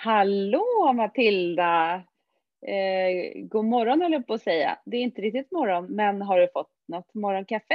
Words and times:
Hallå 0.00 0.92
Matilda! 0.96 1.94
Eh, 2.66 3.42
god 3.42 3.64
morgon 3.64 4.00
höll 4.00 4.12
jag 4.12 4.26
på 4.26 4.34
att 4.34 4.42
säga. 4.42 4.78
Det 4.84 4.96
är 4.96 5.00
inte 5.00 5.22
riktigt 5.22 5.52
morgon, 5.52 5.86
men 5.94 6.22
har 6.22 6.40
du 6.40 6.48
fått 6.52 6.70
något 6.88 7.14
morgonkaffe? 7.14 7.74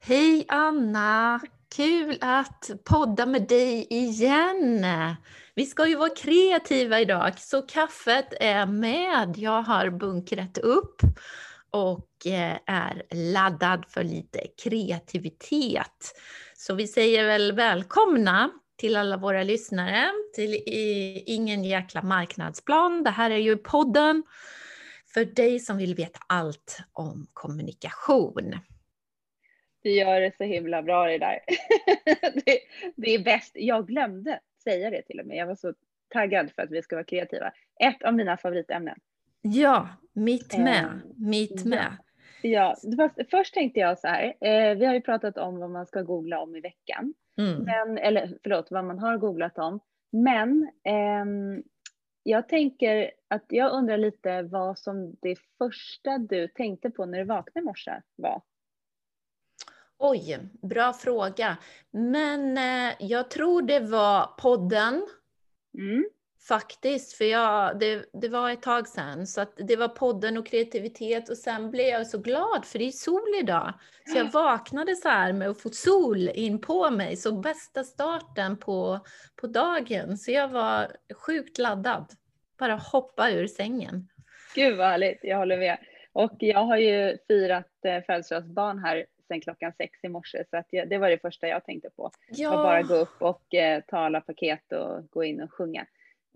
Hej 0.00 0.44
Anna! 0.48 1.40
Kul 1.76 2.18
att 2.20 2.70
podda 2.90 3.26
med 3.26 3.48
dig 3.48 3.86
igen. 3.90 4.86
Vi 5.54 5.66
ska 5.66 5.86
ju 5.86 5.96
vara 5.96 6.14
kreativa 6.16 7.00
idag, 7.00 7.38
så 7.38 7.62
kaffet 7.62 8.34
är 8.40 8.66
med. 8.66 9.34
Jag 9.36 9.62
har 9.62 9.90
bunkrat 9.90 10.58
upp 10.58 10.96
och 11.70 12.26
eh, 12.26 12.56
är 12.66 13.02
laddad 13.32 13.84
för 13.88 14.04
lite 14.04 14.40
kreativitet. 14.64 16.14
Så 16.54 16.74
vi 16.74 16.86
säger 16.86 17.26
väl 17.26 17.52
välkomna 17.52 18.50
till 18.76 18.96
alla 18.96 19.16
våra 19.16 19.42
lyssnare 19.42 20.10
till 20.34 20.62
Ingen 21.26 21.64
jäkla 21.64 22.02
marknadsplan. 22.02 23.04
Det 23.04 23.10
här 23.10 23.30
är 23.30 23.38
ju 23.38 23.56
podden 23.56 24.22
för 25.14 25.24
dig 25.24 25.60
som 25.60 25.78
vill 25.78 25.94
veta 25.94 26.18
allt 26.28 26.78
om 26.92 27.26
kommunikation. 27.32 28.54
Du 29.82 29.90
gör 29.90 30.20
det 30.20 30.36
så 30.36 30.44
himla 30.44 30.82
bra 30.82 31.06
det 31.06 31.18
där. 31.18 31.40
det, 32.44 32.58
det 32.96 33.14
är 33.14 33.24
bäst. 33.24 33.52
Jag 33.54 33.86
glömde 33.86 34.40
säga 34.64 34.90
det 34.90 35.02
till 35.02 35.20
och 35.20 35.26
med. 35.26 35.36
Jag 35.36 35.46
var 35.46 35.54
så 35.54 35.74
taggad 36.08 36.52
för 36.52 36.62
att 36.62 36.70
vi 36.70 36.82
ska 36.82 36.96
vara 36.96 37.04
kreativa. 37.04 37.52
Ett 37.80 38.02
av 38.02 38.14
mina 38.14 38.36
favoritämnen. 38.36 38.98
Ja, 39.42 39.88
mitt 40.12 40.58
med. 40.58 40.84
Eh, 40.84 40.90
mitt 41.16 41.64
med. 41.64 41.96
Ja, 42.46 42.76
först, 43.30 43.54
tänkte 43.54 43.80
jag 43.80 43.98
så 43.98 44.08
här. 44.08 44.24
Eh, 44.40 44.76
vi 44.76 44.84
har 44.84 44.94
ju 44.94 45.00
pratat 45.00 45.38
om 45.38 45.58
vad 45.58 45.70
man 45.70 45.86
ska 45.86 46.02
googla 46.02 46.40
om 46.40 46.56
i 46.56 46.60
veckan. 46.60 47.14
Mm. 47.38 47.62
Men, 47.62 47.98
eller 47.98 48.38
förlåt, 48.42 48.70
vad 48.70 48.84
man 48.84 48.98
har 48.98 49.18
googlat 49.18 49.58
om. 49.58 49.80
Men 50.12 50.70
eh, 50.84 51.24
jag 52.22 52.48
tänker 52.48 53.10
att 53.28 53.44
jag 53.48 53.72
undrar 53.72 53.98
lite 53.98 54.42
vad 54.42 54.78
som 54.78 55.16
det 55.22 55.36
första 55.58 56.18
du 56.18 56.48
tänkte 56.48 56.90
på 56.90 57.06
när 57.06 57.18
du 57.18 57.24
vaknade 57.24 57.60
i 57.60 57.62
morse 57.62 57.92
var. 58.16 58.42
Oj, 59.98 60.38
bra 60.62 60.92
fråga. 60.92 61.56
Men 61.90 62.58
eh, 62.58 62.94
jag 62.98 63.30
tror 63.30 63.62
det 63.62 63.80
var 63.80 64.26
podden. 64.38 65.06
Mm. 65.78 66.04
Faktiskt, 66.48 67.12
för 67.12 67.24
jag, 67.24 67.78
det, 67.78 68.04
det 68.12 68.28
var 68.28 68.50
ett 68.50 68.62
tag 68.62 68.88
sedan. 68.88 69.26
Så 69.26 69.40
att 69.40 69.52
det 69.56 69.76
var 69.76 69.88
podden 69.88 70.36
och 70.36 70.46
kreativitet 70.46 71.28
och 71.28 71.36
sen 71.36 71.70
blev 71.70 71.86
jag 71.86 72.06
så 72.06 72.18
glad 72.18 72.64
för 72.64 72.78
det 72.78 72.84
är 72.84 72.90
sol 72.90 73.34
idag. 73.40 73.74
Så 74.06 74.18
jag 74.18 74.32
vaknade 74.32 74.96
så 74.96 75.08
här 75.08 75.32
med 75.32 75.48
att 75.48 75.60
få 75.60 75.68
sol 75.68 76.28
in 76.34 76.60
på 76.60 76.90
mig. 76.90 77.16
Så 77.16 77.32
bästa 77.32 77.84
starten 77.84 78.56
på, 78.56 79.00
på 79.36 79.46
dagen. 79.46 80.18
Så 80.18 80.30
jag 80.30 80.48
var 80.48 80.92
sjukt 81.14 81.58
laddad. 81.58 82.06
Bara 82.58 82.74
hoppa 82.74 83.30
ur 83.30 83.46
sängen. 83.46 84.08
Gud 84.54 84.76
vad 84.76 84.86
härligt, 84.86 85.20
jag 85.22 85.38
håller 85.38 85.58
med. 85.58 85.78
Och 86.12 86.36
jag 86.38 86.64
har 86.64 86.76
ju 86.76 87.18
firat 87.28 87.84
eh, 87.84 88.02
födelsedagsbarn 88.06 88.78
här 88.78 89.06
sen 89.28 89.40
klockan 89.40 89.72
sex 89.76 89.98
i 90.02 90.08
morse 90.08 90.44
så 90.50 90.56
att 90.56 90.66
jag, 90.70 90.88
det 90.88 90.98
var 90.98 91.10
det 91.10 91.18
första 91.18 91.48
jag 91.48 91.64
tänkte 91.64 91.90
på. 91.90 92.10
Ja. 92.28 92.48
Att 92.48 92.64
bara 92.64 92.82
gå 92.82 92.94
upp 92.94 93.22
och 93.22 93.54
eh, 93.54 93.82
ta 93.86 93.98
alla 93.98 94.20
paket 94.20 94.72
och 94.72 95.10
gå 95.10 95.24
in 95.24 95.42
och 95.42 95.52
sjunga. 95.52 95.86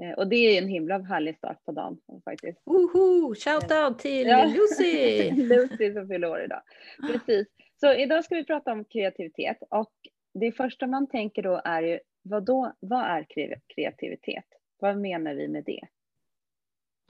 Eh, 0.03 0.11
och 0.11 0.29
det 0.29 0.37
är 0.37 0.63
en 0.63 0.69
himla 0.69 0.99
härlig 0.99 1.37
start 1.37 1.65
på 1.65 1.73
dagen 1.73 1.99
faktiskt. 2.25 2.63
Woho! 2.65 3.35
Shout 3.35 3.73
out 3.73 3.99
till 3.99 4.27
ja. 4.27 4.45
Lucy! 4.45 5.31
Lucy 5.49 5.93
som 5.93 6.09
fyller 6.09 6.29
år 6.29 6.41
idag. 6.45 6.63
Precis. 7.07 7.49
Så 7.81 7.95
idag 7.95 8.25
ska 8.25 8.35
vi 8.35 8.45
prata 8.45 8.73
om 8.73 8.85
kreativitet 8.85 9.59
och 9.71 9.93
det 10.35 10.53
första 10.53 10.87
man 10.87 11.07
tänker 11.07 11.43
då 11.43 11.61
är 11.65 11.83
ju 11.83 11.99
vad 12.23 12.45
då? 12.45 12.73
Vad 12.81 13.05
är 13.05 13.27
kreativitet? 13.75 14.45
Vad 14.79 14.99
menar 14.99 15.35
vi 15.35 15.49
med 15.49 15.65
det? 15.65 15.89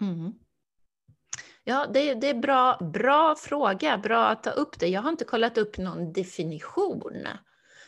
Mm. 0.01 0.33
Ja, 1.65 1.87
det, 1.95 2.15
det 2.15 2.31
är 2.31 2.35
bra, 2.35 2.79
bra 2.93 3.35
fråga, 3.39 3.99
bra 3.99 4.27
att 4.27 4.43
ta 4.43 4.51
upp 4.51 4.79
det. 4.79 4.87
Jag 4.87 5.03
har 5.03 5.11
inte 5.11 5.25
kollat 5.25 5.59
upp 5.59 5.79
någon 5.79 6.13
definition. 6.13 7.27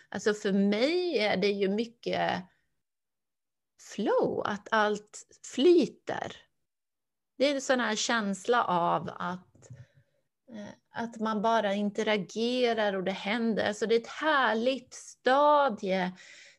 Alltså 0.09 0.35
för 0.35 0.53
mig 0.53 1.19
är 1.19 1.37
det 1.37 1.49
ju 1.49 1.69
mycket 1.69 2.31
flow, 3.81 4.43
att 4.45 4.69
allt 4.71 5.27
flyter. 5.55 6.37
Det 7.39 7.45
är 7.51 7.55
en 7.55 7.61
sån 7.61 7.81
här 7.81 7.97
känsla 7.97 8.65
av 8.65 9.11
att, 9.15 9.71
eh, 10.53 10.69
att 10.91 11.21
man 11.21 11.43
bara 11.43 11.75
interagerar 11.75 12.93
och 12.93 13.05
det 13.05 13.11
händer. 13.11 13.69
Alltså 13.69 13.87
det 13.87 13.95
är 13.95 14.01
ett 14.01 14.07
härligt 14.07 14.95
stadie 14.95 16.13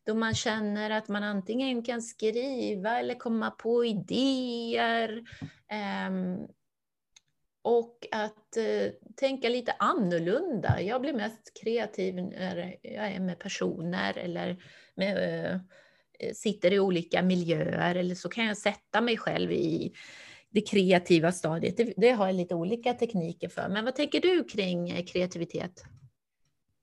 då 0.03 0.15
man 0.15 0.35
känner 0.35 0.89
att 0.89 1.07
man 1.07 1.23
antingen 1.23 1.83
kan 1.83 2.01
skriva 2.01 2.99
eller 2.99 3.15
komma 3.15 3.51
på 3.51 3.85
idéer. 3.85 5.23
Ehm, 5.67 6.47
och 7.61 8.07
att 8.11 8.57
eh, 8.57 8.91
tänka 9.15 9.49
lite 9.49 9.75
annorlunda. 9.79 10.81
Jag 10.81 11.01
blir 11.01 11.13
mest 11.13 11.61
kreativ 11.61 12.15
när 12.15 12.77
jag 12.81 13.07
är 13.07 13.19
med 13.19 13.39
personer 13.39 14.17
eller 14.17 14.63
med, 14.95 15.45
eh, 15.45 15.59
sitter 16.33 16.73
i 16.73 16.79
olika 16.79 17.21
miljöer 17.21 17.95
eller 17.95 18.15
så 18.15 18.29
kan 18.29 18.45
jag 18.45 18.57
sätta 18.57 19.01
mig 19.01 19.17
själv 19.17 19.51
i 19.51 19.93
det 20.49 20.61
kreativa 20.61 21.31
stadiet. 21.31 21.77
Det, 21.77 21.93
det 21.97 22.11
har 22.11 22.25
jag 22.25 22.35
lite 22.35 22.55
olika 22.55 22.93
tekniker 22.93 23.49
för. 23.49 23.69
Men 23.69 23.85
vad 23.85 23.95
tänker 23.95 24.21
du 24.21 24.43
kring 24.43 24.89
eh, 24.89 25.03
kreativitet? 25.03 25.83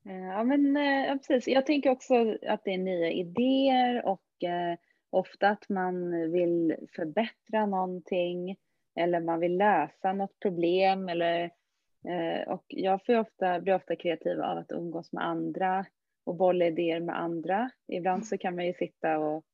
Eh, 0.08 0.26
ja, 0.26 0.44
men, 0.44 0.76
eh, 0.76 1.06
ja, 1.06 1.18
precis. 1.26 1.54
Jag 1.54 1.66
tänker 1.66 1.90
också 1.90 2.14
att 2.46 2.64
det 2.64 2.74
är 2.74 2.78
nya 2.78 3.10
idéer 3.10 4.06
och 4.06 4.44
eh, 4.44 4.78
ofta 5.10 5.48
att 5.48 5.68
man 5.68 6.10
vill 6.32 6.76
förbättra 6.96 7.66
någonting 7.66 8.56
eller 8.96 9.20
man 9.20 9.40
vill 9.40 9.56
lösa 9.56 10.12
något 10.12 10.40
problem. 10.40 11.08
Eller, 11.08 11.44
eh, 12.08 12.48
och 12.48 12.64
jag 12.68 13.06
får 13.06 13.18
ofta, 13.18 13.60
blir 13.60 13.74
ofta 13.74 13.96
kreativ 13.96 14.40
av 14.40 14.58
att 14.58 14.72
umgås 14.72 15.12
med 15.12 15.24
andra 15.24 15.86
och 16.28 16.36
bolla 16.36 16.66
idéer 16.66 17.00
med 17.00 17.20
andra. 17.20 17.70
Ibland 17.86 18.26
så 18.26 18.38
kan 18.38 18.54
man 18.54 18.66
ju 18.66 18.72
sitta 18.72 19.18
och 19.18 19.44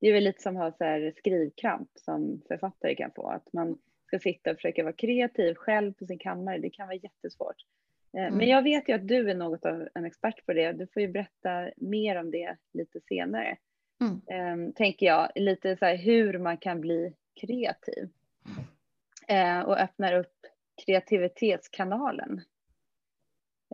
det 0.00 0.08
är 0.08 0.12
väl 0.12 0.24
lite 0.24 0.42
som 0.42 0.56
att 0.56 0.78
ha 0.78 1.10
så 1.10 1.12
skrivkramp 1.18 1.90
som 1.94 2.42
författare 2.48 2.94
kan 2.94 3.10
få. 3.16 3.28
Att 3.28 3.52
man 3.52 3.78
ska 4.06 4.18
sitta 4.18 4.50
och 4.50 4.56
försöka 4.56 4.82
vara 4.82 4.92
kreativ 4.92 5.54
själv 5.54 5.92
på 5.92 6.06
sin 6.06 6.18
kammare. 6.18 6.58
Det 6.58 6.70
kan 6.70 6.86
vara 6.86 6.96
jättesvårt. 6.96 7.56
Eh, 8.16 8.24
mm. 8.24 8.38
Men 8.38 8.48
jag 8.48 8.62
vet 8.62 8.88
ju 8.88 8.92
att 8.92 9.08
du 9.08 9.30
är 9.30 9.34
något 9.34 9.64
av 9.64 9.88
en 9.94 10.04
expert 10.04 10.46
på 10.46 10.52
det. 10.52 10.72
Du 10.72 10.86
får 10.86 11.02
ju 11.02 11.08
berätta 11.08 11.70
mer 11.76 12.16
om 12.16 12.30
det 12.30 12.56
lite 12.72 13.00
senare. 13.00 13.56
Mm. 14.00 14.20
Ehm, 14.26 14.72
tänker 14.72 15.06
jag, 15.06 15.30
lite 15.34 15.76
så 15.76 15.84
här 15.84 15.96
hur 15.96 16.38
man 16.38 16.56
kan 16.56 16.80
bli 16.80 17.14
kreativ. 17.40 18.08
Eh, 19.28 19.60
och 19.60 19.78
öppnar 19.78 20.12
upp 20.12 20.36
kreativitetskanalen. 20.86 22.40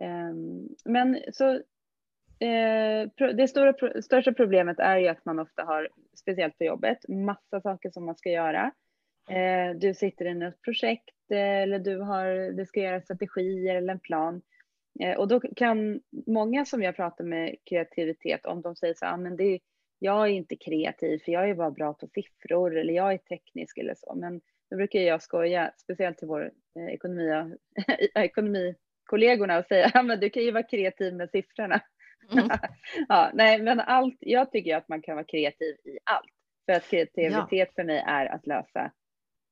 Ehm, 0.01 0.69
men 0.85 1.19
så 1.33 1.61
Eh, 2.39 3.09
det 3.35 3.47
stora, 3.47 4.01
största 4.01 4.33
problemet 4.33 4.79
är 4.79 4.97
ju 4.97 5.07
att 5.07 5.25
man 5.25 5.39
ofta 5.39 5.63
har, 5.63 5.89
speciellt 6.17 6.57
på 6.57 6.63
jobbet, 6.63 6.97
massa 7.07 7.61
saker 7.61 7.89
som 7.89 8.05
man 8.05 8.15
ska 8.15 8.29
göra. 8.29 8.71
Eh, 9.29 9.75
du 9.75 9.93
sitter 9.93 10.25
i 10.25 10.33
något 10.33 10.61
projekt 10.61 11.31
eh, 11.31 11.37
eller 11.37 11.79
du 11.79 11.97
har, 11.99 12.51
det 12.51 12.65
ska 12.65 12.79
göra 12.79 13.01
strategier 13.01 13.75
eller 13.75 13.93
en 13.93 13.99
plan. 13.99 14.41
Och 15.17 15.27
då 15.27 15.39
kan 15.39 16.01
många 16.27 16.65
som 16.65 16.83
jag 16.83 16.95
pratar 16.95 17.23
med 17.23 17.55
kreativitet 17.69 18.45
om 18.45 18.61
de 18.61 18.75
säger 18.75 18.93
så 18.93 19.05
här, 19.05 19.13
ah, 19.13 19.17
men 19.17 19.37
det, 19.37 19.59
jag 19.99 20.27
är 20.27 20.31
inte 20.31 20.55
kreativ 20.55 21.19
för 21.25 21.31
jag 21.31 21.49
är 21.49 21.55
bara 21.55 21.71
bra 21.71 21.93
på 21.93 22.07
siffror 22.07 22.77
eller 22.77 22.93
jag 22.93 23.13
är 23.13 23.17
teknisk 23.17 23.77
eller 23.77 23.95
så. 23.95 24.15
Men 24.15 24.41
då 24.69 24.77
brukar 24.77 24.99
jag 24.99 25.21
skoja, 25.21 25.71
speciellt 25.77 26.17
till 26.17 26.27
vår 26.27 26.51
ekonomi, 26.89 27.55
ekonomikollegorna 28.15 29.59
och 29.59 29.65
säga, 29.65 29.91
ja 29.93 30.03
men 30.03 30.19
du 30.19 30.29
kan 30.29 30.43
ju 30.43 30.51
vara 30.51 30.63
kreativ 30.63 31.13
med 31.13 31.29
siffrorna. 31.29 31.81
Mm. 32.31 32.49
ja, 33.07 33.31
nej, 33.33 33.61
men 33.61 33.79
allt, 33.79 34.17
jag 34.19 34.51
tycker 34.51 34.77
att 34.77 34.89
man 34.89 35.01
kan 35.01 35.15
vara 35.15 35.25
kreativ 35.25 35.75
i 35.85 35.97
allt. 36.03 36.25
För 36.65 36.73
att 36.73 36.87
kreativitet 36.89 37.47
ja. 37.51 37.65
för 37.75 37.83
mig 37.83 38.03
är 38.07 38.25
att 38.25 38.47
lösa 38.47 38.91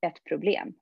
ett 0.07 0.23
problem. 0.23 0.73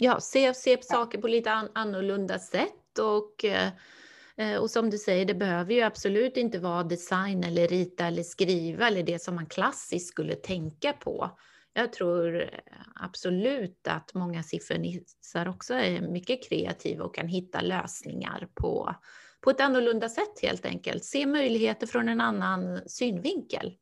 Ja, 0.00 0.20
se, 0.20 0.54
se 0.54 0.76
på 0.76 0.82
saker 0.82 1.18
på 1.18 1.28
lite 1.28 1.50
an, 1.50 1.68
annorlunda 1.74 2.38
sätt 2.38 2.98
och, 2.98 3.44
eh, 3.44 4.56
och 4.60 4.70
som 4.70 4.90
du 4.90 4.98
säger, 4.98 5.24
det 5.24 5.34
behöver 5.34 5.74
ju 5.74 5.82
absolut 5.82 6.36
inte 6.36 6.58
vara 6.58 6.82
design 6.82 7.44
eller 7.44 7.68
rita 7.68 8.06
eller 8.06 8.22
skriva 8.22 8.86
eller 8.86 9.02
det 9.02 9.22
som 9.22 9.34
man 9.34 9.46
klassiskt 9.46 10.08
skulle 10.08 10.34
tänka 10.34 10.92
på. 10.92 11.30
Jag 11.72 11.92
tror 11.92 12.50
absolut 12.94 13.86
att 13.88 14.14
många 14.14 14.42
siffernissar 14.42 15.48
också 15.48 15.74
är 15.74 16.00
mycket 16.00 16.48
kreativa 16.48 17.04
och 17.04 17.14
kan 17.14 17.28
hitta 17.28 17.60
lösningar 17.60 18.48
på, 18.54 18.94
på 19.40 19.50
ett 19.50 19.60
annorlunda 19.60 20.08
sätt 20.08 20.40
helt 20.42 20.66
enkelt. 20.66 21.04
Se 21.04 21.26
möjligheter 21.26 21.86
från 21.86 22.08
en 22.08 22.20
annan 22.20 22.80
synvinkel. 22.86 23.76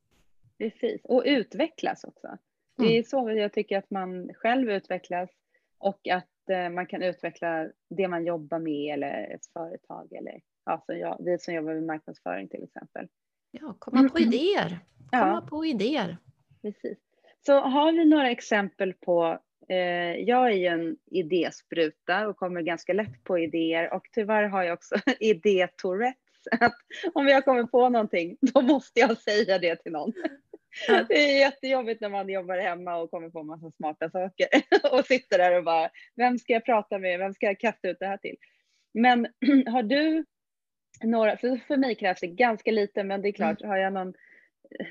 Precis, 0.58 1.00
och 1.04 1.22
utvecklas 1.26 2.04
också. 2.04 2.38
Det 2.76 2.84
är 2.84 2.90
mm. 2.90 3.04
så 3.04 3.30
jag 3.30 3.52
tycker 3.52 3.78
att 3.78 3.90
man 3.90 4.34
själv 4.34 4.70
utvecklas 4.70 5.30
och 5.78 6.08
att 6.08 6.50
eh, 6.50 6.70
man 6.70 6.86
kan 6.86 7.02
utveckla 7.02 7.68
det 7.90 8.08
man 8.08 8.24
jobbar 8.24 8.58
med 8.58 8.94
eller 8.94 9.34
ett 9.34 9.46
företag 9.46 10.12
eller 10.12 10.40
ja, 10.64 10.82
så 10.86 10.92
jag, 10.92 11.16
vi 11.20 11.38
som 11.38 11.54
jobbar 11.54 11.74
med 11.74 11.82
marknadsföring 11.82 12.48
till 12.48 12.64
exempel. 12.64 13.08
Ja, 13.50 13.76
komma 13.78 14.08
på 14.08 14.18
idéer. 14.18 14.78
Komma 15.10 15.42
ja. 15.42 15.46
på 15.50 15.64
idéer. 15.64 16.16
Precis. 16.62 16.98
Så 17.46 17.60
har 17.60 17.92
vi 17.92 18.04
några 18.04 18.30
exempel 18.30 18.92
på, 18.92 19.38
jag 20.26 20.46
är 20.46 20.56
ju 20.56 20.66
en 20.66 20.96
idéspruta 21.10 22.28
och 22.28 22.36
kommer 22.36 22.62
ganska 22.62 22.92
lätt 22.92 23.24
på 23.24 23.38
idéer 23.38 23.94
och 23.94 24.08
tyvärr 24.12 24.44
har 24.44 24.62
jag 24.62 24.74
också 24.74 24.94
idé-tourettes. 25.20 26.18
Att 26.60 26.76
om 27.14 27.28
jag 27.28 27.44
kommer 27.44 27.64
på 27.64 27.88
någonting, 27.88 28.36
då 28.40 28.62
måste 28.62 29.00
jag 29.00 29.18
säga 29.18 29.58
det 29.58 29.76
till 29.76 29.92
någon. 29.92 30.12
Det 31.08 31.14
är 31.14 31.38
jättejobbigt 31.40 32.00
när 32.00 32.08
man 32.08 32.28
jobbar 32.28 32.58
hemma 32.58 32.96
och 32.96 33.10
kommer 33.10 33.30
på 33.30 33.42
massa 33.42 33.70
smarta 33.70 34.10
saker 34.10 34.46
och 34.92 35.06
sitter 35.06 35.38
där 35.38 35.56
och 35.58 35.64
bara, 35.64 35.90
vem 36.16 36.38
ska 36.38 36.52
jag 36.52 36.64
prata 36.64 36.98
med, 36.98 37.18
vem 37.18 37.34
ska 37.34 37.46
jag 37.46 37.60
kasta 37.60 37.88
ut 37.88 37.96
det 38.00 38.06
här 38.06 38.16
till? 38.16 38.36
Men 38.94 39.26
har 39.66 39.82
du 39.82 40.24
några, 41.04 41.36
för, 41.36 41.56
för 41.56 41.76
mig 41.76 41.94
krävs 41.94 42.20
det 42.20 42.26
ganska 42.26 42.70
lite, 42.70 43.04
men 43.04 43.22
det 43.22 43.28
är 43.28 43.32
klart, 43.32 43.60
mm. 43.60 43.70
har 43.70 43.76
jag 43.76 43.92
någon, 43.92 44.14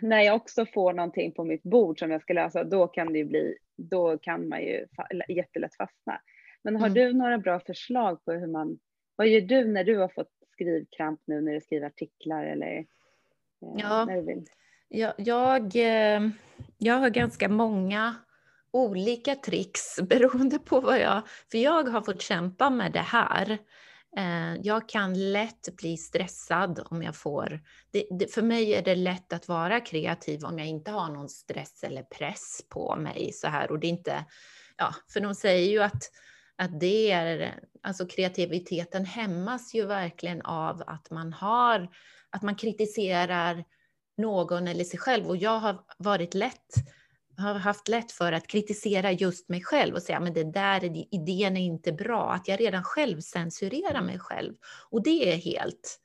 när 0.02 0.22
jag 0.22 0.36
också 0.36 0.66
får 0.66 0.94
någonting 0.94 1.32
på 1.32 1.44
mitt 1.44 1.64
bord 1.64 2.00
som 2.00 2.12
jag 2.12 2.22
ska 2.22 2.34
lösa, 2.34 2.64
då 2.64 2.88
kan 2.88 3.14
det 3.14 3.20
ju 3.20 3.26
bli, 3.26 3.58
då 3.78 4.18
kan 4.18 4.50
man 4.50 4.62
ju 4.62 4.86
jättelätt 5.28 5.76
fastna. 5.76 6.22
Men 6.62 6.76
har 6.76 6.88
mm. 6.88 6.94
du 6.94 7.14
några 7.14 7.38
bra 7.38 7.60
förslag 7.60 8.26
på 8.26 8.32
hur 8.32 8.48
man, 8.48 8.80
vad 9.16 9.28
gör 9.28 9.42
du 9.42 9.66
när 9.66 9.84
du 9.84 9.98
har 9.98 10.08
fått 10.08 10.32
skrivkramp 10.54 11.22
nu 11.26 11.42
när 11.42 11.54
du 11.54 11.62
skriver 11.62 11.88
artiklar 11.88 12.46
eller? 12.46 12.78
Eh, 12.78 12.84
ja, 13.78 14.06
när 14.06 14.16
du 14.16 14.22
vill? 14.22 14.46
Jag, 14.88 15.14
jag, 15.18 15.76
eh, 15.76 16.30
jag 16.78 16.96
har 16.96 17.10
ganska 17.10 17.50
många 17.50 18.16
olika 18.72 19.36
tricks 19.36 20.02
beroende 20.02 20.60
på 20.60 20.80
vad 20.80 21.00
jag... 21.00 21.22
För 21.52 21.58
jag 21.58 21.84
har 21.84 22.02
fått 22.02 22.22
kämpa 22.22 22.70
med 22.70 22.92
det 22.92 23.00
här. 23.00 23.58
Eh, 24.18 24.56
jag 24.64 24.90
kan 24.90 25.32
lätt 25.32 25.76
bli 25.78 25.98
stressad 25.98 26.88
om 26.90 27.04
jag 27.04 27.16
får... 27.16 27.62
Det, 27.92 28.08
det, 28.20 28.34
för 28.34 28.42
mig 28.42 28.74
är 28.74 28.82
det 28.82 28.96
lätt 28.96 29.34
att 29.34 29.48
vara 29.48 29.80
kreativ 29.80 30.46
om 30.46 30.60
jag 30.60 30.68
inte 30.68 30.92
har 30.92 31.10
någon 31.10 31.30
stress 31.30 31.84
eller 31.84 32.04
press 32.04 32.62
på 32.70 32.96
mig. 32.96 33.32
så 33.34 33.48
här. 33.48 33.72
Och 33.72 33.80
det 33.80 33.88
är 33.88 33.90
inte, 33.90 34.26
ja, 34.78 34.96
för 35.14 35.20
de 35.20 35.36
säger 35.36 35.70
ju 35.72 35.84
att, 35.84 36.12
att 36.56 36.80
det 36.80 37.12
är... 37.12 37.60
Alltså 37.84 38.06
kreativiteten 38.06 39.06
hämmas 39.06 39.74
ju 39.74 39.86
verkligen 39.86 40.42
av 40.42 40.84
att 40.88 41.12
man 41.12 41.34
har... 41.34 41.90
Att 42.30 42.42
man 42.42 42.56
kritiserar 42.56 43.64
någon 44.18 44.68
eller 44.68 44.84
sig 44.84 45.00
själv. 45.00 45.28
Och 45.28 45.38
jag 45.38 45.60
har 45.60 45.84
varit 45.98 46.34
lätt 46.34 46.76
har 47.38 47.54
haft 47.54 47.88
lätt 47.88 48.12
för 48.12 48.32
att 48.32 48.48
kritisera 48.48 49.12
just 49.12 49.50
mig 49.50 49.64
själv 49.64 49.96
och 49.96 50.02
säga 50.02 50.20
men 50.20 50.34
det 50.34 50.44
där 50.44 51.14
idén 51.16 51.58
är 51.58 51.62
inte 51.62 51.92
bra, 51.92 52.32
att 52.32 52.48
jag 52.48 52.60
redan 52.60 52.84
själv 52.84 53.22
censurerar 53.22 54.02
mig 54.02 54.20
själv. 54.20 54.54
Och 54.90 55.04
det 55.04 55.34
är 55.34 55.38
helt, 55.38 56.00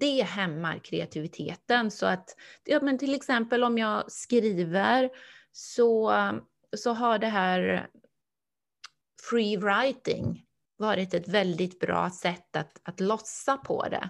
det 0.00 0.22
hämmar 0.22 0.78
kreativiteten. 0.78 1.90
Så 1.90 2.06
att, 2.06 2.36
ja, 2.64 2.80
men 2.82 2.98
till 2.98 3.14
exempel 3.14 3.64
om 3.64 3.78
jag 3.78 4.12
skriver 4.12 5.10
så, 5.52 6.12
så 6.76 6.92
har 6.92 7.18
det 7.18 7.26
här 7.26 7.88
free 9.30 9.56
writing 9.56 10.44
varit 10.76 11.14
ett 11.14 11.28
väldigt 11.28 11.80
bra 11.80 12.10
sätt 12.10 12.56
att, 12.56 12.80
att 12.82 13.00
lossa 13.00 13.56
på 13.56 13.88
det. 13.88 14.08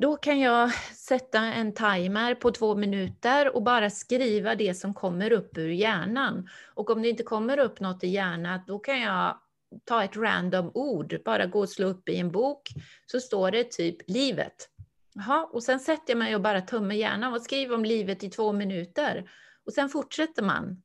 Då 0.00 0.16
kan 0.16 0.40
jag 0.40 0.74
sätta 0.94 1.38
en 1.38 1.74
timer 1.74 2.34
på 2.34 2.50
två 2.50 2.74
minuter 2.74 3.56
och 3.56 3.62
bara 3.62 3.90
skriva 3.90 4.54
det 4.54 4.74
som 4.74 4.94
kommer 4.94 5.32
upp 5.32 5.58
ur 5.58 5.68
hjärnan. 5.68 6.48
Och 6.74 6.90
om 6.90 7.02
det 7.02 7.08
inte 7.08 7.22
kommer 7.22 7.58
upp 7.58 7.80
något 7.80 8.04
i 8.04 8.08
hjärnan, 8.08 8.60
då 8.66 8.78
kan 8.78 9.00
jag 9.00 9.38
ta 9.84 10.04
ett 10.04 10.16
random 10.16 10.70
ord, 10.74 11.22
bara 11.24 11.46
gå 11.46 11.60
och 11.60 11.68
slå 11.68 11.86
upp 11.86 12.08
i 12.08 12.16
en 12.16 12.30
bok, 12.30 12.68
så 13.06 13.20
står 13.20 13.50
det 13.50 13.70
typ 13.70 13.96
livet. 14.06 14.68
Jaha, 15.14 15.48
och 15.52 15.62
sen 15.62 15.80
sätter 15.80 16.10
jag 16.10 16.18
mig 16.18 16.34
och 16.34 16.40
bara 16.40 16.60
tömmer 16.60 16.94
hjärnan 16.94 17.32
och 17.34 17.42
skriver 17.42 17.74
om 17.74 17.84
livet 17.84 18.24
i 18.24 18.30
två 18.30 18.52
minuter. 18.52 19.30
Och 19.66 19.72
sen 19.72 19.88
fortsätter 19.88 20.42
man. 20.42 20.82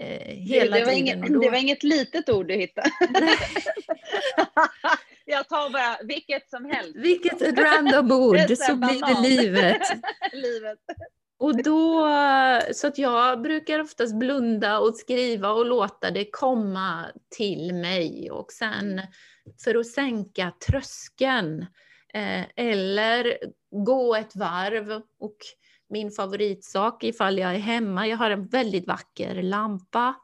Eh, 0.00 0.34
hela 0.34 0.76
det, 0.76 0.80
det, 0.80 0.84
var 0.84 0.92
tiden. 0.92 1.18
Inget, 1.18 1.32
då... 1.32 1.40
det 1.40 1.50
var 1.50 1.58
inget 1.58 1.82
litet 1.82 2.28
ord 2.28 2.48
du 2.48 2.54
hittade. 2.54 2.90
tar 5.52 5.70
bara 5.70 5.98
vilket 6.02 6.50
som 6.50 6.64
helst. 6.64 6.96
Vilket 6.96 7.42
ett 7.42 7.58
random 7.58 8.12
ord, 8.12 8.36
så 8.56 8.76
blir 8.76 9.06
det 9.06 9.28
livet. 9.28 9.82
livet. 10.32 10.78
Och 11.38 11.62
då, 11.62 12.08
så 12.74 12.86
att 12.86 12.98
jag 12.98 13.42
brukar 13.42 13.80
oftast 13.80 14.14
blunda 14.14 14.78
och 14.78 14.96
skriva 14.96 15.50
och 15.50 15.66
låta 15.66 16.10
det 16.10 16.30
komma 16.30 17.06
till 17.36 17.74
mig. 17.74 18.30
Och 18.30 18.52
sen 18.52 19.00
för 19.64 19.74
att 19.74 19.86
sänka 19.86 20.52
tröskeln 20.68 21.66
eh, 22.14 22.44
eller 22.56 23.38
gå 23.70 24.16
ett 24.16 24.36
varv. 24.36 25.02
Och 25.18 25.36
min 25.88 26.10
favoritsak 26.10 27.04
ifall 27.04 27.38
jag 27.38 27.54
är 27.54 27.58
hemma, 27.58 28.06
jag 28.06 28.16
har 28.16 28.30
en 28.30 28.46
väldigt 28.46 28.86
vacker 28.86 29.42
lampa. 29.42 30.14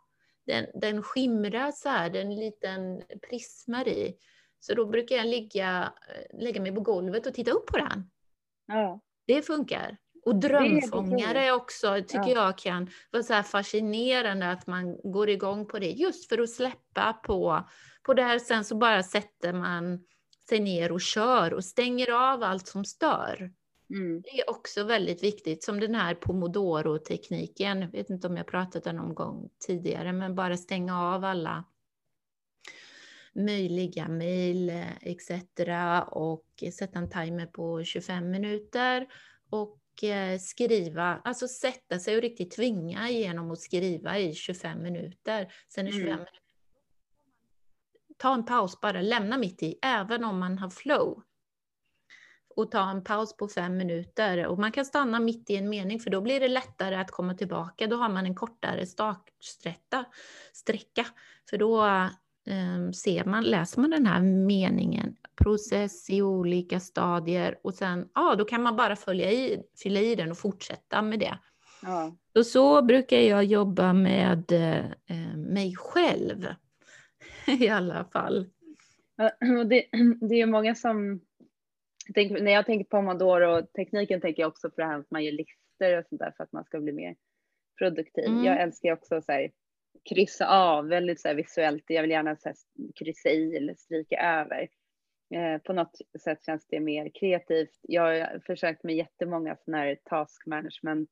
Den, 0.47 0.67
den 0.75 1.03
skimrar 1.03 1.73
så 1.73 1.89
här, 1.89 2.11
den 2.11 2.35
liten 2.35 3.03
prismar 3.31 3.89
i. 3.89 4.15
Så 4.61 4.75
då 4.75 4.87
brukar 4.87 5.17
jag 5.17 5.27
ligga, 5.27 5.93
eh, 6.09 6.41
lägga 6.41 6.61
mig 6.61 6.75
på 6.75 6.81
golvet 6.81 7.27
och 7.27 7.35
titta 7.35 7.51
upp 7.51 7.67
på 7.67 7.77
den. 7.77 8.11
Ja. 8.67 9.01
Det 9.27 9.43
funkar. 9.43 9.97
Och 10.25 10.35
drömfångare 10.35 11.45
är 11.45 11.53
också, 11.53 11.97
tycker 12.09 12.35
ja. 12.35 12.45
jag 12.45 12.59
kan 12.59 12.91
vara 13.11 13.23
så 13.23 13.43
fascinerande 13.43 14.51
att 14.51 14.67
man 14.67 15.13
går 15.13 15.29
igång 15.29 15.67
på 15.67 15.79
det, 15.79 15.91
just 15.91 16.29
för 16.29 16.39
att 16.39 16.51
släppa 16.51 17.13
på, 17.13 17.69
på 18.03 18.15
det 18.15 18.23
här. 18.23 18.39
Sen 18.39 18.65
så 18.65 18.77
bara 18.77 19.03
sätter 19.03 19.53
man 19.53 20.05
sig 20.49 20.61
ner 20.61 20.93
och 20.93 21.01
kör 21.01 21.55
och 21.55 21.65
stänger 21.65 22.33
av 22.33 22.43
allt 22.43 22.67
som 22.67 22.85
stör. 22.85 23.53
Mm. 23.91 24.23
Det 24.23 24.41
är 24.41 24.51
också 24.51 24.85
väldigt 24.85 25.23
viktigt, 25.23 25.65
som 25.65 25.81
den 25.81 25.95
här 25.95 26.15
pomodoro-tekniken. 26.15 27.81
Jag 27.81 27.89
vet 27.93 28.11
inte 28.11 28.27
om 28.27 28.37
jag 28.37 28.47
pratat 28.47 28.87
om 28.87 28.97
någon 28.97 29.15
gång 29.15 29.49
tidigare, 29.67 30.13
men 30.13 30.35
bara 30.35 30.57
stänga 30.57 31.03
av 31.03 31.25
alla 31.25 31.65
möjliga 33.39 34.09
mejl 34.09 34.71
etc. 35.01 35.31
och 36.07 36.65
sätta 36.79 36.99
en 36.99 37.11
timer 37.11 37.47
på 37.47 37.85
25 37.85 38.31
minuter 38.31 39.07
och 39.51 40.05
eh, 40.05 40.39
skriva, 40.39 41.21
alltså 41.25 41.49
sätta 41.49 41.99
sig 41.99 42.17
och 42.17 42.23
riktigt 42.23 42.51
tvinga 42.51 43.09
igenom 43.09 43.51
att 43.51 43.61
skriva 43.61 44.19
i 44.19 44.35
25 44.35 44.83
minuter. 44.83 45.53
Sen 45.69 45.87
är 45.87 45.91
25 45.91 46.07
mm. 46.07 46.19
minuter. 46.19 46.39
Ta 48.17 48.35
en 48.35 48.45
paus 48.45 48.81
bara, 48.81 49.01
lämna 49.01 49.39
mitt 49.39 49.63
i, 49.63 49.79
även 49.83 50.25
om 50.25 50.39
man 50.39 50.59
har 50.59 50.71
flow. 50.71 51.23
Och 52.57 52.71
ta 52.71 52.91
en 52.91 53.05
paus 53.05 53.37
på 53.37 53.49
fem 53.49 53.77
minuter. 53.77 54.47
Och 54.47 54.59
man 54.59 54.73
kan 54.73 54.85
stanna 54.85 55.21
mitt 55.21 55.51
i 55.51 55.57
en 55.57 55.69
mening, 55.69 56.01
för 56.01 56.11
då 56.11 56.21
blir 56.21 56.41
det 56.41 56.49
lättare 56.49 56.95
att 56.95 57.11
komma 57.11 57.35
tillbaka. 57.35 57.87
Då 57.87 57.97
har 57.97 58.09
man 58.09 58.27
en 58.27 58.35
kortare 58.35 58.87
startsträcka. 58.87 60.05
För 61.51 61.59
då 61.59 61.83
ser 62.93 63.25
man, 63.25 63.45
läser 63.45 63.81
man 63.81 63.91
den 63.91 64.07
här 64.07 64.23
meningen, 64.23 65.17
process 65.35 66.11
i 66.11 66.23
olika 66.23 66.81
stadier 66.81 67.59
och 67.63 67.75
sen, 67.75 68.09
ja, 68.15 68.35
då 68.35 68.45
kan 68.45 68.63
man 68.63 68.77
bara 68.77 68.97
följa 68.97 69.33
i, 69.33 69.63
fylla 69.83 70.01
i 70.01 70.15
den 70.15 70.31
och 70.31 70.39
fortsätta 70.39 71.03
med 71.03 71.19
det. 71.19 71.39
Ja. 71.83 72.17
Och 72.35 72.47
så 72.47 72.83
brukar 72.83 73.17
jag 73.17 73.45
jobba 73.45 73.93
med 73.93 74.53
eh, 74.53 75.37
mig 75.37 75.77
själv 75.77 76.47
i 77.61 77.69
alla 77.69 78.05
fall. 78.05 78.47
det, 79.69 79.85
det 80.29 80.41
är 80.41 80.47
många 80.47 80.75
som, 80.75 81.21
när 82.15 82.53
jag 82.53 82.67
tänker 82.67 82.85
på 82.85 82.97
Pomodoro-tekniken 82.97 84.21
tänker 84.21 84.43
jag 84.43 84.49
också 84.49 84.71
på 84.71 84.81
det 84.81 84.87
här 84.87 84.99
att 84.99 85.11
man 85.11 85.25
gör 85.25 85.33
listor 85.33 85.99
och 85.99 86.05
sånt 86.09 86.21
där 86.21 86.35
för 86.37 86.45
att 86.45 86.53
man 86.53 86.65
ska 86.65 86.81
bli 86.81 86.93
mer 86.93 87.17
produktiv. 87.79 88.25
Mm. 88.25 88.45
Jag 88.45 88.63
älskar 88.63 88.93
också 88.93 89.23
så 89.23 89.33
här, 89.33 89.51
kryssa 90.05 90.47
av 90.49 90.89
väldigt 90.89 91.21
så 91.21 91.35
visuellt. 91.35 91.85
Jag 91.87 92.03
vill 92.03 92.11
gärna 92.11 92.37
så 92.37 92.49
här, 92.49 92.57
kryssa 92.95 93.29
i 93.29 93.57
eller 93.57 93.75
stryka 93.75 94.17
över. 94.17 94.69
Eh, 95.35 95.59
på 95.59 95.73
något 95.73 95.97
sätt 96.21 96.45
känns 96.45 96.67
det 96.67 96.81
mer 96.81 97.09
kreativt. 97.09 97.79
Jag 97.83 98.03
har 98.03 98.39
försökt 98.47 98.85
med 98.85 98.97
jättemånga 98.97 99.57
sådana 99.57 99.83
här 99.83 99.99
task 100.05 100.47
management. 100.47 101.11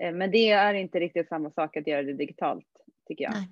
Eh, 0.00 0.12
men 0.12 0.30
det 0.30 0.50
är 0.50 0.74
inte 0.74 1.00
riktigt 1.00 1.28
samma 1.28 1.50
sak 1.50 1.76
att 1.76 1.86
göra 1.86 2.02
det 2.02 2.12
digitalt 2.12 2.84
tycker 3.08 3.24
jag. 3.24 3.32
Nej. 3.32 3.48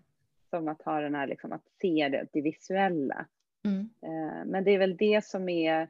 Som 0.50 0.68
att 0.68 0.82
ha 0.82 1.00
den 1.00 1.14
här 1.14 1.26
liksom 1.26 1.52
att 1.52 1.64
se 1.80 2.08
det, 2.08 2.26
det 2.32 2.40
visuella. 2.40 3.26
Mm. 3.64 3.90
Eh, 4.02 4.44
men 4.46 4.64
det 4.64 4.70
är 4.70 4.78
väl 4.78 4.96
det 4.96 5.24
som 5.24 5.48
är 5.48 5.88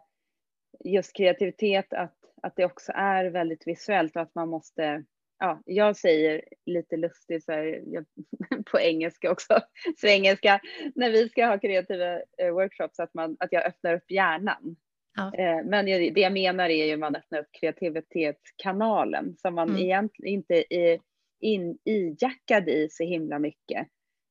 just 0.85 1.17
kreativitet, 1.17 1.93
att, 1.93 2.17
att 2.43 2.57
det 2.57 2.65
också 2.65 2.93
är 2.95 3.25
väldigt 3.25 3.67
visuellt 3.67 4.17
och 4.17 4.23
att 4.23 4.35
man 4.35 4.49
måste 4.49 5.05
ja, 5.41 5.63
jag 5.65 5.97
säger 5.97 6.45
lite 6.67 6.97
lustigt 6.97 7.45
så 7.45 7.53
här, 7.53 7.83
jag, 7.87 8.05
på 8.71 8.81
engelska 8.81 9.33
också, 9.33 9.61
svengelska, 9.97 10.61
när 10.95 11.11
vi 11.11 11.29
ska 11.29 11.47
ha 11.47 11.59
kreativa 11.59 12.15
eh, 12.15 12.51
workshops, 12.53 13.01
att, 13.01 13.15
man, 13.15 13.37
att 13.41 13.53
jag 13.53 13.67
öppnar 13.67 13.95
upp 13.95 14.11
hjärnan. 14.11 14.77
Ja. 15.17 15.35
Eh, 15.35 15.65
men 15.65 15.87
det 15.87 16.21
jag 16.21 16.33
menar 16.33 16.69
är 16.69 16.87
ju 16.87 16.93
att 16.93 16.99
man 16.99 17.17
öppnar 17.17 17.39
upp 17.39 17.49
kreativitetskanalen 17.61 19.37
som 19.37 19.55
man 19.55 19.69
mm. 19.69 19.81
egentligen 19.83 20.35
inte 20.35 20.65
är 20.75 21.01
in, 21.41 21.79
ijackad 21.85 22.69
i 22.69 22.89
så 22.91 23.05
himla 23.05 23.39
mycket. 23.39 23.87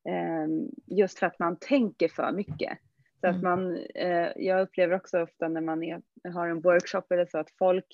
Eh, 0.09 0.47
just 0.87 1.19
för 1.19 1.27
att 1.27 1.39
man 1.39 1.57
tänker 1.59 2.07
för 2.07 2.31
mycket. 2.31 2.77
Så 3.21 3.27
mm. 3.27 3.37
att 3.37 3.43
man, 3.43 3.77
eh, 3.95 4.27
jag 4.35 4.61
upplever 4.61 4.95
också 4.95 5.21
ofta 5.21 5.47
när 5.47 5.61
man 5.61 5.83
är, 5.83 6.01
har 6.33 6.47
en 6.47 6.61
workshop 6.61 7.03
eller 7.09 7.25
så 7.25 7.37
att 7.37 7.51
folk 7.59 7.85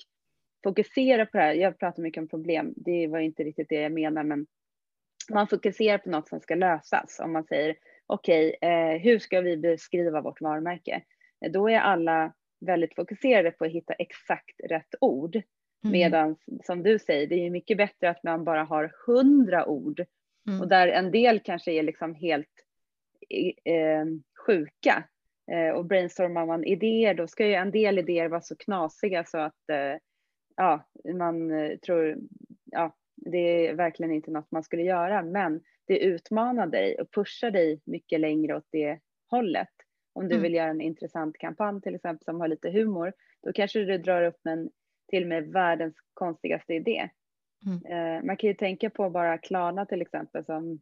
fokusera 0.66 1.26
på 1.26 1.38
det 1.38 1.44
här. 1.44 1.54
Jag 1.54 1.78
pratar 1.78 2.02
mycket 2.02 2.20
om 2.20 2.28
problem. 2.28 2.74
Det 2.76 3.06
var 3.06 3.18
inte 3.18 3.44
riktigt 3.44 3.68
det 3.68 3.80
jag 3.80 3.92
menar, 3.92 4.22
men 4.22 4.46
man 5.30 5.48
fokuserar 5.48 5.98
på 5.98 6.10
något 6.10 6.28
som 6.28 6.40
ska 6.40 6.54
lösas. 6.54 7.20
Om 7.24 7.32
man 7.32 7.44
säger 7.44 7.76
okej, 8.06 8.56
okay, 8.56 8.70
eh, 8.70 9.00
hur 9.00 9.18
ska 9.18 9.40
vi 9.40 9.56
beskriva 9.56 10.20
vårt 10.20 10.40
varumärke? 10.40 11.02
Då 11.52 11.70
är 11.70 11.78
alla 11.78 12.32
väldigt 12.60 12.94
fokuserade 12.94 13.50
på 13.50 13.64
att 13.64 13.70
hitta 13.70 13.92
exakt 13.92 14.60
rätt 14.70 14.94
ord. 15.00 15.36
Mm. 15.36 15.44
Medan 15.92 16.36
som 16.64 16.82
du 16.82 16.98
säger, 16.98 17.26
det 17.26 17.46
är 17.46 17.50
mycket 17.50 17.76
bättre 17.76 18.10
att 18.10 18.22
man 18.22 18.44
bara 18.44 18.64
har 18.64 18.92
hundra 19.06 19.66
ord 19.66 20.04
mm. 20.48 20.60
och 20.60 20.68
där 20.68 20.88
en 20.88 21.10
del 21.10 21.40
kanske 21.40 21.72
är 21.72 21.82
liksom 21.82 22.14
helt 22.14 22.64
eh, 23.64 24.04
sjuka. 24.46 25.04
Eh, 25.52 25.74
och 25.76 25.84
brainstormar 25.84 26.46
man 26.46 26.64
idéer, 26.64 27.14
då 27.14 27.26
ska 27.26 27.46
ju 27.46 27.54
en 27.54 27.70
del 27.70 27.98
idéer 27.98 28.28
vara 28.28 28.40
så 28.40 28.56
knasiga 28.56 29.24
så 29.24 29.38
att 29.38 29.70
eh, 29.72 29.96
ja, 30.56 30.88
man 31.14 31.50
eh, 31.50 31.78
tror, 31.78 32.16
ja, 32.64 32.96
det 33.16 33.66
är 33.66 33.74
verkligen 33.74 34.12
inte 34.12 34.30
något 34.30 34.50
man 34.50 34.62
skulle 34.62 34.82
göra, 34.82 35.22
men 35.22 35.60
det 35.86 35.98
utmanar 35.98 36.66
dig 36.66 37.00
och 37.00 37.12
pushar 37.12 37.50
dig 37.50 37.80
mycket 37.84 38.20
längre 38.20 38.56
åt 38.56 38.68
det 38.70 39.00
hållet. 39.30 39.68
Om 40.12 40.28
du 40.28 40.34
mm. 40.34 40.42
vill 40.42 40.54
göra 40.54 40.70
en 40.70 40.80
intressant 40.80 41.38
kampanj 41.38 41.80
till 41.80 41.94
exempel 41.94 42.24
som 42.24 42.40
har 42.40 42.48
lite 42.48 42.70
humor, 42.70 43.12
då 43.42 43.52
kanske 43.52 43.78
du 43.78 43.98
drar 43.98 44.22
upp 44.22 44.46
en 44.46 44.70
till 45.08 45.22
och 45.22 45.28
med 45.28 45.52
världens 45.52 45.94
konstigaste 46.14 46.74
idé. 46.74 47.08
Mm. 47.66 48.16
Eh, 48.16 48.24
man 48.24 48.36
kan 48.36 48.48
ju 48.48 48.54
tänka 48.54 48.90
på 48.90 49.10
bara 49.10 49.38
Klarna 49.38 49.86
till 49.86 50.02
exempel 50.02 50.44
som 50.44 50.80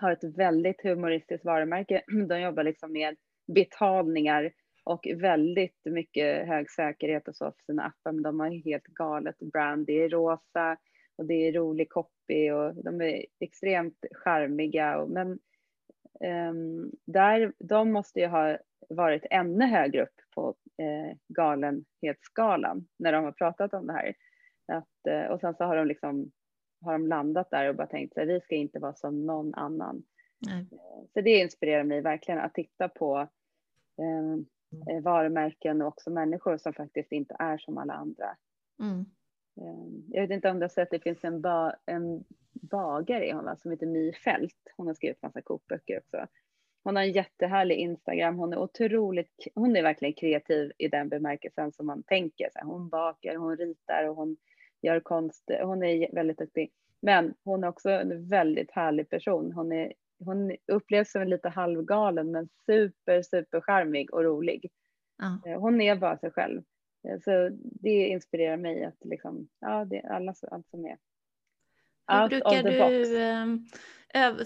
har 0.00 0.12
ett 0.12 0.38
väldigt 0.38 0.82
humoristiskt 0.82 1.44
varumärke. 1.44 2.02
De 2.28 2.40
jobbar 2.40 2.62
liksom 2.62 2.92
med 2.92 3.16
betalningar 3.54 4.52
och 4.86 5.06
väldigt 5.16 5.84
mycket 5.84 6.46
hög 6.46 6.70
säkerhet 6.70 7.28
och 7.28 7.36
så 7.36 7.44
för 7.44 7.64
sina 7.64 7.82
appar, 7.82 8.12
men 8.12 8.22
de 8.22 8.40
har 8.40 8.50
helt 8.50 8.84
galet 8.84 9.38
brand. 9.38 9.86
Det 9.86 10.02
är 10.02 10.08
rosa 10.08 10.76
och 11.16 11.26
det 11.26 11.34
är 11.34 11.52
rolig 11.52 11.88
copy 11.90 12.50
och 12.50 12.74
de 12.84 13.00
är 13.00 13.24
extremt 13.40 14.04
charmiga. 14.12 14.98
Och, 14.98 15.10
men 15.10 15.38
um, 16.50 16.92
där, 17.04 17.52
de 17.58 17.92
måste 17.92 18.20
ju 18.20 18.26
ha 18.26 18.58
varit 18.88 19.26
ännu 19.30 19.66
högre 19.66 20.02
upp 20.02 20.20
på 20.34 20.54
eh, 20.78 21.16
galenhetsskalan 21.28 22.86
när 22.98 23.12
de 23.12 23.24
har 23.24 23.32
pratat 23.32 23.74
om 23.74 23.86
det 23.86 23.92
här. 23.92 24.14
Att, 24.72 25.06
eh, 25.08 25.26
och 25.26 25.40
sen 25.40 25.54
så 25.54 25.64
har 25.64 25.76
de 25.76 25.86
liksom 25.86 26.32
har 26.80 26.92
de 26.92 27.06
landat 27.06 27.50
där 27.50 27.68
och 27.68 27.76
bara 27.76 27.86
tänkt 27.86 28.18
att 28.18 28.28
vi 28.28 28.40
ska 28.40 28.54
inte 28.54 28.78
vara 28.78 28.94
som 28.94 29.26
någon 29.26 29.54
annan. 29.54 30.02
Nej. 30.38 30.66
Så 31.14 31.20
det 31.20 31.38
inspirerar 31.38 31.84
mig 31.84 32.00
verkligen 32.00 32.40
att 32.40 32.54
titta 32.54 32.88
på 32.88 33.18
eh, 33.98 34.46
varumärken 35.02 35.82
och 35.82 35.88
också 35.88 36.10
människor 36.10 36.58
som 36.58 36.72
faktiskt 36.72 37.12
inte 37.12 37.36
är 37.38 37.58
som 37.58 37.78
alla 37.78 37.94
andra. 37.94 38.36
Mm. 38.80 39.06
Eh, 39.60 40.02
jag 40.08 40.22
vet 40.22 40.30
inte 40.30 40.50
om 40.50 40.58
du 40.58 40.64
har 40.64 40.68
sett, 40.68 40.90
det 40.90 41.00
finns 41.00 41.24
en, 41.24 41.40
ba, 41.40 41.72
en 41.86 42.24
bagare 42.52 43.26
i 43.26 43.32
Holland 43.32 43.60
som 43.60 43.70
heter 43.70 43.86
My 43.86 44.12
Fält. 44.12 44.72
Hon 44.76 44.86
har 44.86 44.94
skrivit 44.94 45.22
massa 45.22 45.42
kokböcker 45.42 45.98
också. 45.98 46.26
Hon 46.84 46.96
har 46.96 47.02
en 47.02 47.12
jättehärlig 47.12 47.76
Instagram. 47.76 48.36
Hon 48.36 48.52
är 48.52 48.58
otroligt, 48.58 49.46
hon 49.54 49.76
är 49.76 49.82
verkligen 49.82 50.14
kreativ 50.14 50.72
i 50.78 50.88
den 50.88 51.08
bemärkelsen 51.08 51.72
som 51.72 51.86
man 51.86 52.02
tänker. 52.02 52.48
Så 52.52 52.66
hon 52.66 52.88
bakar, 52.88 53.36
hon 53.36 53.56
ritar 53.56 54.08
och 54.08 54.16
hon 54.16 54.36
gör 54.82 55.00
konst. 55.00 55.50
Hon 55.62 55.82
är 55.82 56.14
väldigt 56.14 56.38
duktig. 56.38 56.72
Men 57.00 57.34
hon 57.44 57.64
är 57.64 57.68
också 57.68 57.90
en 57.90 58.28
väldigt 58.28 58.70
härlig 58.70 59.10
person. 59.10 59.52
Hon, 59.52 59.72
är, 59.72 59.92
hon 60.18 60.56
upplevs 60.72 61.12
som 61.12 61.28
lite 61.28 61.48
halvgalen 61.48 62.30
men 62.30 62.48
super, 62.66 63.22
super 63.22 63.60
charmig 63.60 64.14
och 64.14 64.24
rolig. 64.24 64.70
Ja. 65.18 65.56
Hon 65.58 65.80
är 65.80 65.96
bara 65.96 66.18
sig 66.18 66.30
själv. 66.30 66.62
Så 67.24 67.48
det 67.60 68.06
inspirerar 68.06 68.56
mig 68.56 68.84
att 68.84 69.04
liksom, 69.04 69.48
ja, 69.60 69.84
det 69.84 69.96
är 69.96 70.12
alla 70.12 70.34
allt 70.50 70.68
som 70.70 70.86
är 70.86 70.96
hur 72.08 72.28
brukar 72.28 72.62
du, 72.62 73.18
ehm, 73.18 73.66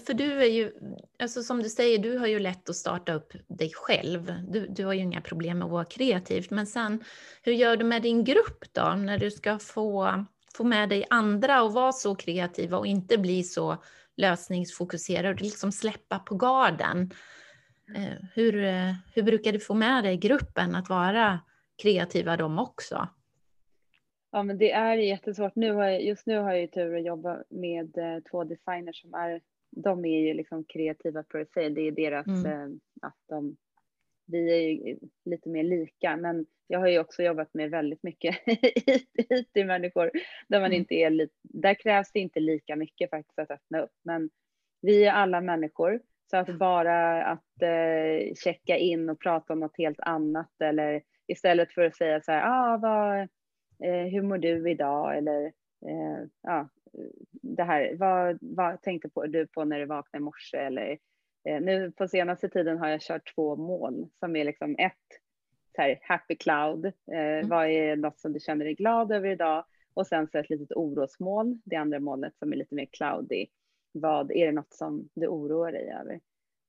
för 0.05 0.13
du 0.13 0.41
är 0.41 0.47
ju, 0.47 0.73
alltså 1.19 1.43
som 1.43 1.63
du 1.63 1.69
säger, 1.69 1.99
du 1.99 2.17
har 2.17 2.27
ju 2.27 2.39
lätt 2.39 2.69
att 2.69 2.75
starta 2.75 3.13
upp 3.13 3.33
dig 3.47 3.71
själv. 3.73 4.33
Du, 4.49 4.67
du 4.67 4.85
har 4.85 4.93
ju 4.93 4.99
inga 4.99 5.21
problem 5.21 5.57
med 5.59 5.65
att 5.65 5.71
vara 5.71 5.85
kreativ. 5.85 6.47
Men 6.49 6.67
sen, 6.67 7.03
hur 7.43 7.53
gör 7.53 7.77
du 7.77 7.85
med 7.85 8.01
din 8.01 8.23
grupp 8.23 8.73
då, 8.73 8.93
när 8.97 9.17
du 9.17 9.31
ska 9.31 9.59
få, 9.59 10.25
få 10.57 10.63
med 10.63 10.89
dig 10.89 11.05
andra 11.09 11.63
och 11.63 11.73
vara 11.73 11.91
så 11.91 12.15
kreativa 12.15 12.77
och 12.77 12.87
inte 12.87 13.17
bli 13.17 13.43
så 13.43 13.83
lösningsfokuserad 14.17 15.33
och 15.33 15.41
liksom 15.41 15.71
släppa 15.71 16.19
på 16.19 16.35
garden? 16.35 17.11
Eh, 17.95 18.25
hur, 18.33 18.63
eh, 18.63 18.93
hur 19.13 19.23
brukar 19.23 19.51
du 19.51 19.59
få 19.59 19.73
med 19.73 20.03
dig 20.03 20.17
gruppen 20.17 20.75
att 20.75 20.89
vara 20.89 21.39
kreativa 21.81 22.37
de 22.37 22.59
också? 22.59 23.07
Ja, 24.31 24.43
men 24.43 24.57
det 24.57 24.71
är 24.71 24.95
jättesvårt. 24.95 25.55
Nu 25.55 25.71
har 25.71 25.83
jag, 25.85 26.03
just 26.03 26.25
nu 26.25 26.37
har 26.37 26.51
jag 26.51 26.61
ju 26.61 26.67
tur 26.67 26.95
att 26.95 27.05
jobba 27.05 27.43
med 27.49 27.97
eh, 27.97 28.19
två 28.31 28.43
designers 28.43 29.01
som 29.01 29.13
är, 29.13 29.41
de 29.69 30.05
är 30.05 30.19
ju 30.19 30.33
liksom 30.33 30.63
kreativa 30.63 31.23
per 31.23 31.47
se. 31.53 31.69
Det 31.69 31.81
är 31.81 31.91
deras, 31.91 32.27
mm. 32.27 32.79
att 33.01 33.17
de, 33.29 33.57
vi 34.31 34.53
är 34.53 34.87
ju 34.87 34.97
lite 35.25 35.49
mer 35.49 35.63
lika, 35.63 36.17
men 36.17 36.45
jag 36.67 36.79
har 36.79 36.87
ju 36.87 36.99
också 36.99 37.23
jobbat 37.23 37.53
med 37.53 37.69
väldigt 37.69 38.03
mycket 38.03 38.35
IT-människor 39.29 40.11
där 40.47 40.59
man 40.59 40.71
mm. 40.71 40.77
inte 40.77 40.95
är 40.95 41.09
lite, 41.09 41.33
där 41.43 41.73
krävs 41.73 42.11
det 42.11 42.19
inte 42.19 42.39
lika 42.39 42.75
mycket 42.75 43.09
faktiskt 43.09 43.39
att 43.39 43.51
öppna 43.51 43.81
upp, 43.81 43.95
men 44.03 44.29
vi 44.81 45.05
är 45.05 45.11
alla 45.11 45.41
människor. 45.41 46.01
Så 46.31 46.37
att 46.37 46.57
bara 46.57 47.23
att 47.23 47.61
eh, 47.61 48.33
checka 48.35 48.77
in 48.77 49.09
och 49.09 49.19
prata 49.19 49.53
om 49.53 49.59
något 49.59 49.77
helt 49.77 49.99
annat 49.99 50.61
eller 50.61 51.01
istället 51.27 51.73
för 51.73 51.81
att 51.81 51.95
säga 51.95 52.21
så 52.21 52.31
här, 52.31 52.43
ah, 52.45 52.77
vad, 52.77 53.19
eh, 53.89 54.07
hur 54.11 54.21
mår 54.21 54.37
du 54.37 54.71
idag? 54.71 55.17
Eller 55.17 55.45
eh, 55.87 56.27
ja, 56.41 56.69
det 57.31 57.63
här, 57.63 57.95
vad, 57.95 58.37
vad 58.41 58.81
tänkte 58.81 59.09
på, 59.09 59.25
du 59.25 59.47
på 59.47 59.65
när 59.65 59.79
du 59.79 59.85
vaknade 59.85 60.21
i 60.21 60.25
morse? 60.25 60.57
Eller, 60.57 60.97
nu 61.43 61.91
på 61.91 62.07
senaste 62.07 62.49
tiden 62.49 62.77
har 62.77 62.87
jag 62.87 63.01
kört 63.01 63.35
två 63.35 63.55
mål 63.55 64.09
som 64.19 64.35
är 64.35 64.45
liksom 64.45 64.75
ett 64.79 65.21
så 65.75 65.81
här, 65.81 65.99
happy 66.01 66.35
cloud. 66.35 66.85
Eh, 66.85 66.91
mm. 67.11 67.49
Vad 67.49 67.67
är 67.67 67.95
något 67.95 68.19
som 68.19 68.33
du 68.33 68.39
känner 68.39 68.65
dig 68.65 68.73
glad 68.73 69.11
över 69.11 69.29
idag? 69.29 69.65
Och 69.93 70.07
sen 70.07 70.27
så 70.27 70.37
ett 70.37 70.49
litet 70.49 70.71
orosmoln, 70.71 71.61
det 71.65 71.75
andra 71.75 71.99
molnet 71.99 72.37
som 72.37 72.53
är 72.53 72.57
lite 72.57 72.75
mer 72.75 72.85
cloudy. 72.85 73.47
Vad 73.91 74.31
är 74.31 74.45
det 74.45 74.51
något 74.51 74.73
som 74.73 75.09
du 75.13 75.27
oroar 75.27 75.71
dig 75.71 75.91
över? 75.91 76.19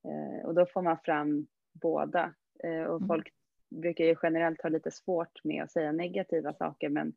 Eh, 0.05 0.47
och 0.47 0.55
då 0.55 0.67
får 0.67 0.83
man 0.83 0.99
fram 1.05 1.47
båda. 1.73 2.35
Eh, 2.65 2.83
och 2.83 2.97
mm. 2.97 3.09
folk 3.09 3.33
brukar 3.71 4.05
ju 4.05 4.17
generellt 4.23 4.63
ha 4.63 4.71
lite 4.71 4.91
svårt 4.91 5.45
med 5.45 5.63
att 5.63 5.73
säga 5.73 5.93
negativa 5.93 6.55
saker, 6.55 6.89
men, 6.89 7.13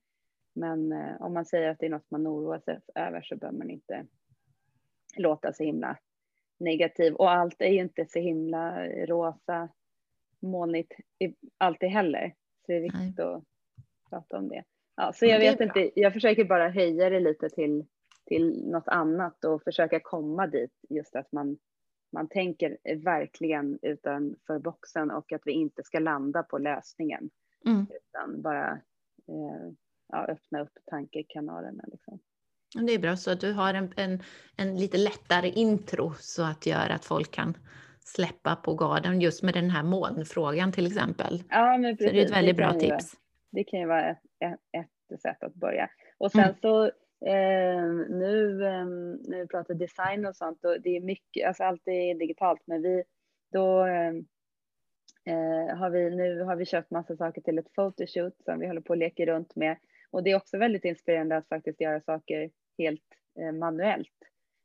men 0.53 0.91
eh, 0.91 1.21
om 1.21 1.33
man 1.33 1.45
säger 1.45 1.69
att 1.69 1.79
det 1.79 1.85
är 1.85 1.89
något 1.89 2.11
man 2.11 2.27
oroar 2.27 2.59
sig 2.59 2.79
över 2.95 3.21
så 3.21 3.35
bör 3.35 3.51
man 3.51 3.69
inte 3.69 4.05
låta 5.17 5.53
så 5.53 5.63
himla 5.63 5.97
negativ. 6.57 7.13
Och 7.13 7.31
allt 7.31 7.61
är 7.61 7.69
ju 7.69 7.79
inte 7.79 8.05
så 8.05 8.19
himla 8.19 8.87
rosa, 8.87 9.69
molnigt 10.39 10.93
alltid 11.57 11.89
heller. 11.89 12.33
Så 12.65 12.71
det 12.71 12.77
är 12.77 12.81
viktigt 12.81 13.17
Nej. 13.17 13.27
att 13.27 13.43
prata 14.09 14.37
om 14.37 14.49
det. 14.49 14.63
Ja, 14.95 15.13
så 15.13 15.25
jag 15.25 15.39
vet 15.39 15.61
inte, 15.61 15.91
jag 15.95 16.13
försöker 16.13 16.45
bara 16.45 16.69
höja 16.69 17.09
det 17.09 17.19
lite 17.19 17.49
till, 17.49 17.85
till 18.25 18.71
något 18.71 18.87
annat 18.87 19.45
och 19.45 19.63
försöka 19.63 19.99
komma 19.99 20.47
dit, 20.47 20.71
just 20.89 21.15
att 21.15 21.31
man 21.31 21.57
man 22.15 22.27
tänker 22.27 22.77
verkligen 23.03 23.79
utanför 23.81 24.59
boxen 24.59 25.11
och 25.11 25.31
att 25.31 25.41
vi 25.45 25.51
inte 25.51 25.83
ska 25.83 25.99
landa 25.99 26.43
på 26.43 26.57
lösningen. 26.57 27.29
Mm. 27.65 27.85
Utan 27.89 28.41
bara 28.41 28.71
eh, 29.27 29.71
ja, 30.07 30.25
öppna 30.25 30.61
upp 30.61 30.77
tankekanalerna. 30.85 31.83
Liksom. 31.87 32.19
Det 32.81 32.93
är 32.93 32.99
bra, 32.99 33.15
så 33.15 33.31
att 33.31 33.41
du 33.41 33.53
har 33.53 33.73
en, 33.73 33.93
en, 33.95 34.23
en 34.57 34.79
lite 34.79 34.97
lättare 34.97 35.49
intro 35.49 36.13
så 36.19 36.43
att 36.43 36.65
göra 36.65 36.93
att 36.93 37.05
folk 37.05 37.31
kan 37.31 37.57
släppa 37.99 38.55
på 38.55 38.73
garden 38.73 39.21
just 39.21 39.43
med 39.43 39.53
den 39.53 39.69
här 39.69 39.83
molnfrågan 39.83 40.71
till 40.71 40.87
exempel. 40.87 41.43
Ja, 41.49 41.77
men 41.77 41.97
precis. 41.97 42.07
Så 42.07 42.13
det 42.13 42.21
är 42.21 42.25
ett 42.25 42.31
väldigt 42.31 42.57
bra 42.57 42.73
tips. 42.73 42.89
Vara, 42.89 42.99
det 43.51 43.63
kan 43.63 43.79
ju 43.79 43.85
vara 43.85 44.09
ett, 44.09 44.21
ett, 44.39 44.81
ett, 45.11 45.21
sätt 45.21 45.43
att 45.43 45.53
börja. 45.53 45.89
Och 46.17 46.31
sen 46.31 46.43
mm. 46.43 46.55
så 46.61 46.91
Eh, 47.25 47.85
nu 48.09 48.65
eh, 48.65 48.85
när 49.29 49.41
vi 49.41 49.47
pratar 49.47 49.73
design 49.73 50.25
och 50.25 50.35
sånt, 50.35 50.65
och 50.65 50.81
det 50.81 50.97
är 50.97 51.01
mycket, 51.01 51.47
alltså 51.47 51.63
allt 51.63 51.87
är 51.87 52.15
digitalt, 52.15 52.61
men 52.65 52.81
vi 52.81 53.03
då 53.51 53.79
ehm, 53.79 54.25
eh, 55.25 55.77
har 55.77 55.89
vi 55.89 56.15
nu 56.15 56.41
har 56.41 56.55
vi 56.55 56.65
köpt 56.65 56.91
massa 56.91 57.15
saker 57.15 57.41
till 57.41 57.57
ett 57.57 57.73
photoshoot 57.75 58.43
som 58.45 58.59
vi 58.59 58.67
håller 58.67 58.81
på 58.81 58.93
att 58.93 58.99
leka 58.99 59.25
runt 59.25 59.55
med 59.55 59.77
och 60.11 60.23
det 60.23 60.31
är 60.31 60.35
också 60.35 60.57
väldigt 60.57 60.85
inspirerande 60.85 61.37
att 61.37 61.47
faktiskt 61.47 61.81
göra 61.81 62.01
saker 62.01 62.49
helt 62.77 63.01
eh, 63.39 63.51
manuellt. 63.51 64.09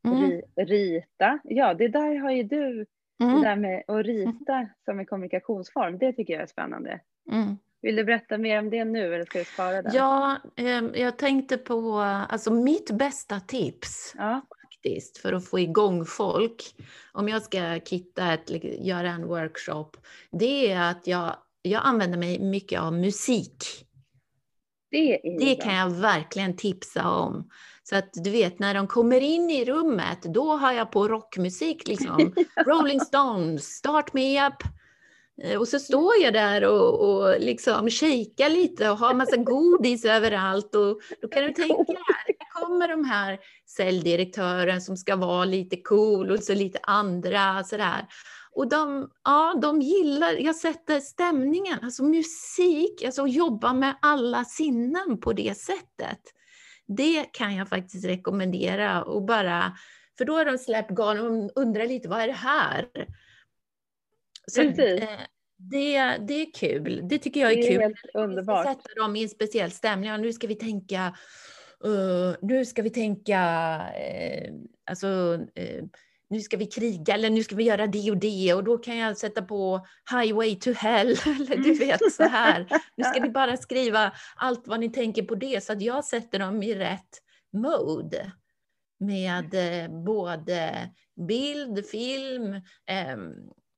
Mm. 0.09 0.43
rita, 0.57 1.38
ja 1.45 1.75
det 1.75 1.88
där 1.88 2.19
har 2.19 2.31
ju 2.31 2.43
du, 2.43 2.87
mm. 3.23 3.35
det 3.35 3.49
där 3.49 3.57
med 3.57 3.85
att 3.87 4.07
rita 4.07 4.69
som 4.85 4.99
en 4.99 5.07
kommunikationsform, 5.07 5.99
det 5.99 6.12
tycker 6.12 6.33
jag 6.33 6.43
är 6.43 6.47
spännande. 6.47 7.00
Mm. 7.33 7.57
Vill 7.83 7.97
du 7.97 8.05
berätta 8.05 8.38
mer 8.38 8.59
om 8.59 8.71
det 8.71 8.85
nu 8.85 9.14
eller 9.14 9.25
ska 9.25 9.38
vi 9.38 9.45
spara 9.45 9.83
det? 9.83 9.90
Ja, 9.95 10.38
eh, 10.57 10.83
jag 10.95 11.19
tänkte 11.19 11.59
på, 11.59 11.99
alltså 12.29 12.52
mitt 12.52 12.90
bästa 12.90 13.40
tips 13.40 14.14
ja. 14.19 14.40
faktiskt 14.62 15.19
för 15.19 15.33
att 15.33 15.49
få 15.49 15.59
igång 15.59 16.05
folk, 16.05 16.75
om 17.12 17.29
jag 17.29 17.43
ska 17.43 17.81
kitta 17.85 18.33
ett, 18.33 18.64
göra 18.85 19.09
en 19.09 19.26
workshop, 19.26 19.90
det 20.31 20.73
är 20.73 20.90
att 20.90 21.07
jag, 21.07 21.37
jag 21.62 21.83
använder 21.85 22.19
mig 22.19 22.40
mycket 22.40 22.81
av 22.81 22.93
musik. 22.93 23.87
Det, 24.90 25.20
det 25.38 25.54
kan 25.54 25.75
jag 25.75 25.90
verkligen 25.90 26.56
tipsa 26.56 27.09
om. 27.09 27.50
Så 27.82 27.97
att 27.97 28.11
du 28.12 28.30
vet, 28.30 28.59
när 28.59 28.75
de 28.75 28.87
kommer 28.87 29.20
in 29.20 29.50
i 29.50 29.64
rummet, 29.64 30.23
då 30.23 30.56
har 30.56 30.73
jag 30.73 30.92
på 30.92 31.09
rockmusik 31.09 31.88
liksom. 31.88 32.35
Rolling 32.66 33.00
Stones, 33.00 33.64
Start 33.64 34.12
Me 34.12 34.47
Up. 34.47 34.62
Eh, 35.42 35.59
och 35.59 35.68
så 35.68 35.78
står 35.78 36.12
jag 36.23 36.32
där 36.32 36.64
och, 36.64 37.00
och 37.00 37.40
liksom 37.40 37.90
shakar 37.90 38.49
lite 38.49 38.90
och 38.90 38.99
har 38.99 39.14
massa 39.14 39.37
godis 39.37 40.04
överallt. 40.04 40.75
Och 40.75 41.00
då 41.23 41.28
kan 41.28 41.42
du 41.42 41.52
tänka 41.52 41.75
dig, 42.26 42.37
kommer 42.54 42.88
de 42.88 43.04
här 43.04 43.38
säljdirektören 43.66 44.80
som 44.80 44.97
ska 44.97 45.16
vara 45.16 45.44
lite 45.44 45.76
cool 45.76 46.30
och 46.30 46.40
så 46.40 46.54
lite 46.54 46.78
andra 46.82 47.64
sådär. 47.64 48.06
Och 48.52 48.69
de, 48.69 49.11
ja, 49.25 49.59
de 49.62 49.80
gillar, 49.80 50.33
jag 50.33 50.57
sätter 50.57 51.00
stämningen, 51.00 51.78
alltså 51.83 52.02
musik, 52.04 53.04
alltså 53.04 53.26
jobba 53.26 53.73
med 53.73 53.97
alla 54.02 54.45
sinnen 54.45 55.21
på 55.21 55.33
det 55.33 55.59
sättet. 55.59 56.21
Det 56.87 57.25
kan 57.33 57.57
jag 57.57 57.69
faktiskt 57.69 58.04
rekommendera 58.04 59.04
och 59.04 59.23
bara, 59.23 59.76
för 60.19 60.25
då 60.25 60.37
har 60.37 60.45
de 60.45 60.59
släppt 60.59 60.90
garn 60.90 61.21
och 61.21 61.52
undrar 61.54 61.87
lite, 61.87 62.09
vad 62.09 62.21
är 62.21 62.26
det 62.26 62.33
här? 62.33 62.87
Så, 64.47 64.62
eh, 64.62 64.75
det, 65.57 66.16
det 66.28 66.35
är 66.35 66.52
kul. 66.54 67.00
Det 67.09 67.19
tycker 67.19 67.40
jag 67.40 67.52
är, 67.52 67.57
det 67.57 67.62
är 67.62 67.73
kul. 67.73 67.80
Helt 67.80 68.14
underbart. 68.14 68.66
Sätta 68.66 68.95
dem 69.02 69.16
i 69.16 69.23
en 69.23 69.28
speciell 69.28 69.71
stämning. 69.71 70.12
Och 70.12 70.21
nu 70.21 70.33
ska 70.33 70.47
vi 70.47 70.54
tänka, 70.54 71.16
uh, 71.87 72.37
nu 72.42 72.64
ska 72.64 72.83
vi 72.83 72.90
tänka, 72.90 73.40
uh, 73.76 74.54
alltså, 74.90 75.07
uh, 75.59 75.85
nu 76.31 76.41
ska 76.41 76.57
vi 76.57 76.67
kriga 76.67 77.15
eller 77.15 77.31
nu 77.31 77.43
ska 77.43 77.57
vi 77.57 77.65
göra 77.65 77.87
det 77.87 78.11
och 78.11 78.17
det 78.17 78.55
och 78.55 78.65
då 78.65 78.79
kan 78.79 78.97
jag 78.97 79.17
sätta 79.17 79.43
på 79.43 79.87
Highway 80.11 80.57
to 80.57 80.73
Hell 80.73 81.09
eller 81.27 81.57
du 81.57 81.75
vet 81.75 82.13
så 82.13 82.23
här. 82.23 82.67
Nu 82.97 83.05
ska 83.05 83.23
ni 83.23 83.31
bara 83.35 83.57
skriva 83.57 84.13
allt 84.37 84.69
vad 84.69 84.81
ni 84.81 84.91
tänker 84.91 85.23
på 85.23 85.35
det 85.35 85.65
så 85.65 85.73
att 85.73 85.83
jag 85.83 86.05
sätter 86.05 86.39
dem 86.39 86.63
i 86.63 86.75
rätt 86.75 87.23
mode 87.53 88.33
med 88.99 89.55
både 90.05 90.91
bild, 91.29 91.87
film, 91.87 92.55
eh, 92.87 93.17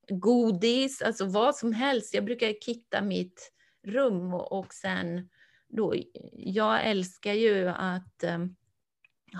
godis, 0.08 1.02
alltså 1.02 1.26
vad 1.26 1.56
som 1.56 1.72
helst. 1.72 2.14
Jag 2.14 2.24
brukar 2.24 2.60
kitta 2.60 3.02
mitt 3.02 3.52
rum 3.86 4.34
och, 4.34 4.58
och 4.58 4.74
sen 4.74 5.28
då, 5.68 5.94
jag 6.32 6.86
älskar 6.86 7.32
ju 7.32 7.68
att 7.68 8.24
um, 8.24 8.56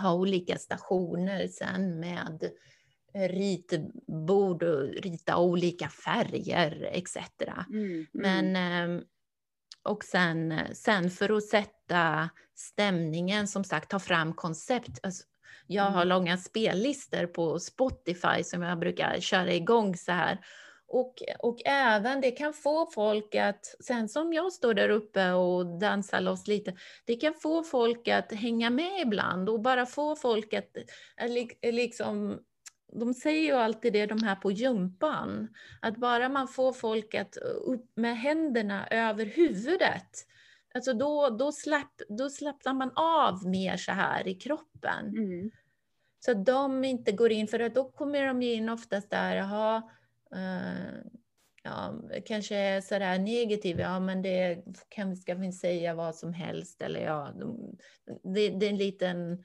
ha 0.02 0.14
olika 0.14 0.59
stationer 0.59 1.49
sen 1.49 2.00
med 2.00 2.50
ritbord 3.14 4.62
och 4.62 4.88
rita 4.88 5.38
olika 5.38 5.88
färger 5.88 6.90
etc. 6.92 7.16
Mm, 7.71 7.85
mm. 7.85 8.07
Men 8.12 8.90
um, 8.90 9.04
och 9.85 10.04
sen, 10.04 10.54
sen 10.75 11.11
för 11.11 11.37
att 11.37 11.45
sätta 11.45 12.31
stämningen, 12.54 13.49
som 13.49 13.64
sagt, 13.64 13.90
ta 13.90 13.99
fram 13.99 14.33
koncept. 14.35 15.00
Alltså, 15.02 15.25
jag 15.66 15.85
har 15.85 16.02
mm. 16.02 16.09
långa 16.09 16.37
spellistor 16.37 17.26
på 17.26 17.59
Spotify 17.59 18.45
som 18.45 18.62
jag 18.62 18.78
brukar 18.78 19.21
köra 19.21 19.52
igång 19.52 19.97
så 19.97 20.12
här. 20.12 20.38
Och, 20.88 21.23
och 21.38 21.59
även 21.64 22.21
det 22.21 22.31
kan 22.31 22.52
få 22.52 22.90
folk 22.95 23.35
att, 23.35 23.64
sen 23.87 24.09
som 24.09 24.33
jag 24.33 24.52
står 24.52 24.75
där 24.75 24.88
uppe 24.88 25.31
och 25.31 25.78
dansar 25.78 26.21
loss 26.21 26.47
lite, 26.47 26.75
det 27.04 27.16
kan 27.16 27.35
få 27.35 27.62
folk 27.62 28.09
att 28.09 28.33
hänga 28.33 28.71
med 28.71 29.00
ibland 29.00 29.49
och 29.49 29.61
bara 29.61 29.87
få 29.87 30.16
folk 30.16 30.54
att 30.54 30.76
liksom 31.62 32.38
de 32.92 33.14
säger 33.14 33.42
ju 33.42 33.52
alltid 33.52 33.92
det, 33.92 34.06
de 34.06 34.22
här 34.22 34.37
på 34.37 34.50
jumpan, 34.50 35.49
att 35.80 35.96
bara 35.96 36.28
man 36.28 36.49
får 36.49 36.72
folk 36.72 37.14
att 37.14 37.37
upp 37.64 37.96
med 37.96 38.18
händerna 38.18 38.87
över 38.87 39.26
huvudet, 39.26 40.26
alltså 40.75 40.92
då, 40.92 41.28
då, 41.30 41.52
slapp, 41.52 42.00
då 42.08 42.30
slappnar 42.30 42.75
man 42.75 42.90
av 42.94 43.46
mer 43.46 43.76
så 43.76 43.92
här 43.92 44.28
i 44.28 44.34
kroppen. 44.34 45.08
Mm. 45.08 45.50
Så 46.25 46.30
att 46.30 46.46
de 46.46 46.84
inte 46.84 47.12
går 47.12 47.32
in, 47.32 47.49
för 47.49 47.61
att 47.61 47.75
då 47.75 47.84
kommer 47.84 48.26
de 48.26 48.42
in 48.42 48.68
oftast 48.68 49.11
där, 49.11 49.37
jaha, 49.37 49.82
uh, 50.34 51.05
ja, 51.62 51.94
kanske 52.26 52.57
är 52.57 52.81
sådär 52.81 53.18
negativ, 53.18 53.81
ja 53.81 54.00
men 54.00 54.22
det 54.22 54.64
kan, 54.88 55.16
ska 55.16 55.35
vi 55.35 55.52
säga 55.52 55.94
vad 55.94 56.14
som 56.14 56.33
helst, 56.33 56.83
eller 56.83 57.00
ja, 57.00 57.33
det, 58.35 58.48
det 58.48 58.66
är 58.66 58.70
en 58.70 58.76
liten, 58.76 59.44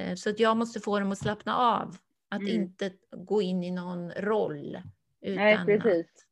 uh, 0.00 0.14
så 0.14 0.30
att 0.30 0.40
jag 0.40 0.56
måste 0.56 0.80
få 0.80 1.00
dem 1.00 1.12
att 1.12 1.18
slappna 1.18 1.56
av, 1.56 1.96
att 2.28 2.40
mm. 2.40 2.54
inte 2.54 2.92
gå 3.10 3.42
in 3.42 3.64
i 3.64 3.70
någon 3.70 4.12
roll. 4.12 4.78
Utan 5.20 5.44
Nej, 5.44 5.58
precis. 5.66 6.06
Att, 6.06 6.28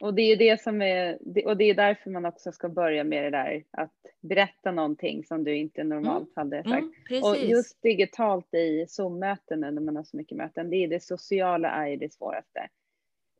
och 0.00 0.14
det 0.14 0.22
är 0.22 0.36
det 0.36 0.60
som 0.60 0.82
är, 0.82 1.18
och 1.46 1.56
det 1.56 1.64
är 1.64 1.74
därför 1.74 2.10
man 2.10 2.24
också 2.24 2.52
ska 2.52 2.68
börja 2.68 3.04
med 3.04 3.24
det 3.24 3.30
där 3.30 3.64
att 3.70 3.94
berätta 4.20 4.70
någonting 4.70 5.24
som 5.24 5.44
du 5.44 5.56
inte 5.56 5.84
normalt 5.84 6.36
mm. 6.36 6.50
hade 6.52 6.62
sagt. 6.62 7.10
Mm, 7.10 7.22
och 7.22 7.36
just 7.36 7.82
digitalt 7.82 8.54
i 8.54 8.86
Zoom-möten 8.88 9.60
när 9.60 9.72
man 9.72 9.96
har 9.96 10.04
så 10.04 10.16
mycket 10.16 10.38
möten, 10.38 10.70
det 10.70 10.76
är 10.76 10.88
det 10.88 11.02
sociala 11.02 11.88
är 11.88 11.96
det 11.96 12.12
svåraste. 12.12 12.68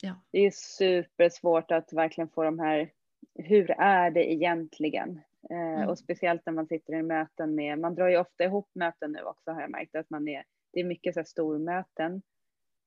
Ja. 0.02 0.14
Det 0.30 0.38
är 0.38 0.50
supersvårt 0.50 1.70
att 1.70 1.92
verkligen 1.92 2.28
få 2.28 2.42
de 2.42 2.58
här, 2.58 2.90
hur 3.34 3.70
är 3.70 4.10
det 4.10 4.32
egentligen? 4.32 5.20
Eh, 5.50 5.56
mm. 5.56 5.88
och 5.88 5.98
speciellt 5.98 6.46
när 6.46 6.52
man 6.52 6.66
sitter 6.66 6.94
i 6.94 7.02
möten 7.02 7.54
med, 7.54 7.78
man 7.78 7.94
drar 7.94 8.08
ju 8.08 8.18
ofta 8.18 8.44
ihop 8.44 8.70
möten 8.74 9.12
nu 9.12 9.22
också 9.22 9.50
har 9.50 9.60
jag 9.60 9.70
märkt 9.70 9.94
att 9.94 10.10
man 10.10 10.28
är, 10.28 10.44
det 10.74 10.80
är 10.80 10.84
mycket 10.84 11.14
så 11.14 11.20
här 11.20 11.24
stormöten 11.24 12.22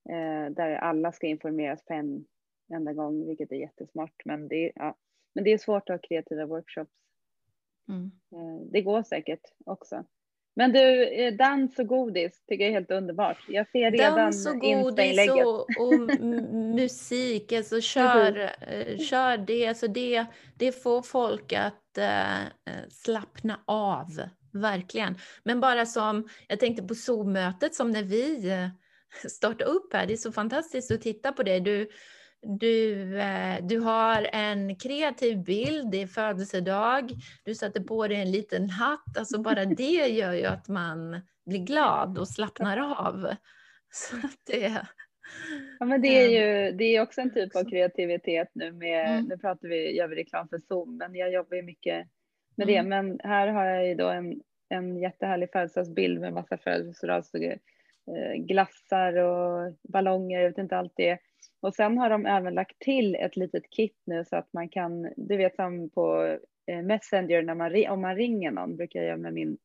eh, 0.08 0.52
där 0.52 0.70
alla 0.70 1.12
ska 1.12 1.26
informeras 1.26 1.84
på 1.84 1.92
en 1.92 2.24
enda 2.74 2.92
gång, 2.92 3.26
vilket 3.26 3.52
är 3.52 3.56
jättesmart. 3.56 4.22
Men 4.24 4.48
det, 4.48 4.72
ja. 4.74 4.96
men 5.34 5.44
det 5.44 5.52
är 5.52 5.58
svårt 5.58 5.90
att 5.90 5.94
ha 5.94 6.08
kreativa 6.08 6.46
workshops. 6.46 6.92
Mm. 7.88 8.10
Eh, 8.32 8.66
det 8.72 8.82
går 8.82 9.02
säkert 9.02 9.42
också. 9.66 10.04
Men 10.58 10.72
du, 10.72 11.04
eh, 11.04 11.34
dans 11.34 11.78
och 11.78 11.86
godis 11.86 12.44
tycker 12.46 12.64
jag 12.64 12.70
är 12.70 12.74
helt 12.74 12.90
underbart. 12.90 13.38
Jag 13.48 13.68
ser 13.68 13.90
redan 13.90 14.16
Dans 14.16 14.46
och 14.46 14.60
godis 14.60 15.30
och, 15.30 15.60
och 15.60 16.22
musik, 16.54 17.52
alltså 17.52 17.80
kör, 17.80 18.50
eh, 18.68 18.98
kör 18.98 19.36
det, 19.36 19.66
alltså 19.66 19.88
det, 19.88 20.26
det 20.56 20.72
får 20.72 21.02
folk 21.02 21.52
att 21.52 21.98
äh, 21.98 22.78
slappna 22.90 23.60
av, 23.64 24.06
verkligen. 24.60 25.18
Men 25.42 25.60
bara 25.60 25.86
som, 25.86 26.28
jag 26.48 26.60
tänkte 26.60 26.82
på 26.82 26.94
Zoom-mötet 26.94 27.74
som 27.74 27.90
när 27.90 28.02
vi 28.02 28.50
startade 29.28 29.64
upp 29.64 29.92
här, 29.92 30.06
det 30.06 30.12
är 30.12 30.16
så 30.16 30.32
fantastiskt 30.32 30.90
att 30.90 31.00
titta 31.00 31.32
på 31.32 31.42
det. 31.42 31.60
Du, 31.60 31.88
du, 32.42 33.18
eh, 33.18 33.66
du 33.66 33.78
har 33.78 34.28
en 34.32 34.76
kreativ 34.76 35.44
bild, 35.44 35.90
det 35.90 36.02
är 36.02 36.06
födelsedag, 36.06 37.12
du 37.44 37.54
sätter 37.54 37.80
på 37.80 38.08
dig 38.08 38.16
en 38.16 38.30
liten 38.30 38.70
hatt. 38.70 39.18
Alltså 39.18 39.38
bara 39.42 39.64
det 39.76 40.08
gör 40.08 40.32
ju 40.32 40.44
att 40.44 40.68
man 40.68 41.20
blir 41.46 41.58
glad 41.58 42.18
och 42.18 42.28
slappnar 42.28 42.76
av. 42.78 43.34
Så 43.90 44.16
det, 44.46 44.86
ja, 45.78 45.86
men 45.86 46.02
det 46.02 46.08
är 46.08 46.28
ju 46.28 46.72
det 46.72 46.84
är 46.84 47.02
också 47.02 47.20
en 47.20 47.34
typ 47.34 47.56
av 47.56 47.64
kreativitet 47.64 48.48
nu 48.52 48.72
med, 48.72 49.10
mm. 49.10 49.24
nu 49.24 49.38
pratar 49.38 49.68
vi, 49.68 49.96
gör 49.96 50.08
vi 50.08 50.16
reklam 50.16 50.48
för 50.48 50.58
Zoom, 50.58 50.96
men 50.96 51.14
jag 51.14 51.32
jobbar 51.32 51.56
ju 51.56 51.62
mycket 51.62 52.06
med 52.56 52.68
mm. 52.68 52.84
det. 52.84 52.88
Men 52.88 53.20
här 53.24 53.48
har 53.48 53.64
jag 53.64 53.88
ju 53.88 53.94
då 53.94 54.08
en, 54.08 54.40
en 54.68 54.98
jättehärlig 54.98 55.52
födelsedagsbild 55.52 56.20
med 56.20 56.32
massa 56.32 56.58
födelsedagsglassar 56.58 59.16
eh, 59.16 59.24
och 59.24 59.74
ballonger, 59.82 60.40
jag 60.40 60.48
vet 60.48 60.58
inte 60.58 60.76
allt 60.76 60.92
det. 60.96 61.18
Och 61.60 61.74
sen 61.74 61.98
har 61.98 62.10
de 62.10 62.26
även 62.26 62.54
lagt 62.54 62.78
till 62.78 63.14
ett 63.14 63.36
litet 63.36 63.70
kit 63.70 64.02
nu 64.04 64.24
så 64.24 64.36
att 64.36 64.52
man 64.52 64.68
kan, 64.68 65.12
du 65.16 65.36
vet 65.36 65.56
som 65.56 65.90
på 65.90 66.38
eh, 66.66 66.82
Messenger 66.82 67.42
när 67.42 67.54
man, 67.54 67.86
om 67.88 68.00
man 68.00 68.16
ringer 68.16 68.50
någon, 68.50 68.76
brukar 68.76 69.00
jag 69.00 69.06
göra 69.06 69.16
med 69.16 69.32
min 69.32 69.58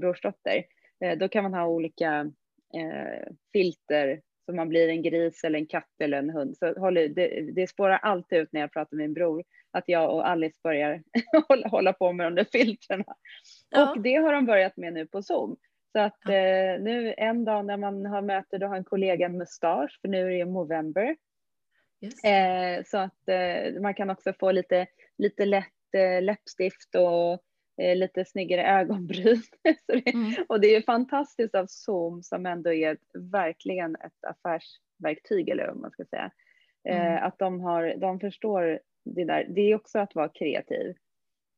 brorsdotter, 0.00 0.64
eh, 1.04 1.18
då 1.18 1.28
kan 1.28 1.42
man 1.42 1.54
ha 1.54 1.66
olika 1.66 2.32
eh, 2.74 3.28
filter 3.52 4.20
så 4.46 4.52
man 4.52 4.68
blir 4.68 4.88
en 4.88 5.02
gris 5.02 5.44
eller 5.44 5.58
en 5.58 5.66
katt 5.66 6.00
eller 6.00 6.18
en 6.18 6.30
hund. 6.30 6.56
Så 6.56 6.80
håll, 6.80 6.94
det, 6.94 7.52
det 7.54 7.66
spårar 7.66 7.96
alltid 7.96 8.38
ut 8.38 8.52
när 8.52 8.60
jag 8.60 8.72
pratar 8.72 8.96
med 8.96 9.04
min 9.04 9.14
bror 9.14 9.44
att 9.70 9.84
jag 9.86 10.14
och 10.14 10.28
Alice 10.28 10.58
börjar 10.62 11.02
hålla, 11.70 11.92
på 11.92 12.12
med 12.12 12.26
de 12.26 12.34
där 12.34 12.46
filtrerna. 12.52 13.14
Ja. 13.70 13.90
Och 13.90 14.00
det 14.00 14.14
har 14.14 14.32
de 14.32 14.46
börjat 14.46 14.76
med 14.76 14.92
nu 14.92 15.06
på 15.06 15.22
Zoom. 15.22 15.56
Så 15.92 15.98
att 15.98 16.18
ja. 16.24 16.32
eh, 16.32 16.80
nu 16.80 17.14
en 17.16 17.44
dag 17.44 17.66
när 17.66 17.76
man 17.76 18.06
har 18.06 18.22
möte, 18.22 18.58
då 18.58 18.66
har 18.66 18.76
en 18.76 18.84
kollega 18.84 19.26
en 19.26 19.38
mustasch, 19.38 19.98
för 20.00 20.08
nu 20.08 20.26
är 20.26 20.38
det 20.38 20.44
november. 20.44 21.16
Eh, 22.24 22.84
så 22.86 22.98
att 22.98 23.28
eh, 23.28 23.80
man 23.80 23.94
kan 23.94 24.10
också 24.10 24.32
få 24.32 24.52
lite, 24.52 24.86
lite 25.18 25.44
lätt 25.44 25.94
eh, 25.96 26.22
läppstift 26.22 26.94
och 26.94 27.32
eh, 27.84 27.96
lite 27.96 28.24
snyggare 28.24 28.66
ögonbryn. 28.66 29.42
det, 29.86 30.10
mm. 30.14 30.32
Och 30.48 30.60
det 30.60 30.76
är 30.76 30.82
fantastiskt 30.82 31.54
av 31.54 31.66
Zoom 31.66 32.22
som 32.22 32.46
ändå 32.46 32.72
är 32.72 32.96
verkligen 33.14 33.96
ett 33.96 34.24
affärsverktyg 34.24 35.48
eller 35.48 35.66
vad 35.66 35.76
man 35.76 35.90
ska 35.90 36.04
säga. 36.04 36.30
Eh, 36.88 37.06
mm. 37.06 37.24
att 37.24 37.38
de, 37.38 37.60
har, 37.60 37.94
de 37.96 38.20
förstår 38.20 38.80
det 39.04 39.24
där. 39.24 39.46
Det 39.48 39.60
är 39.60 39.74
också 39.74 39.98
att 39.98 40.14
vara 40.14 40.28
kreativ. 40.28 40.96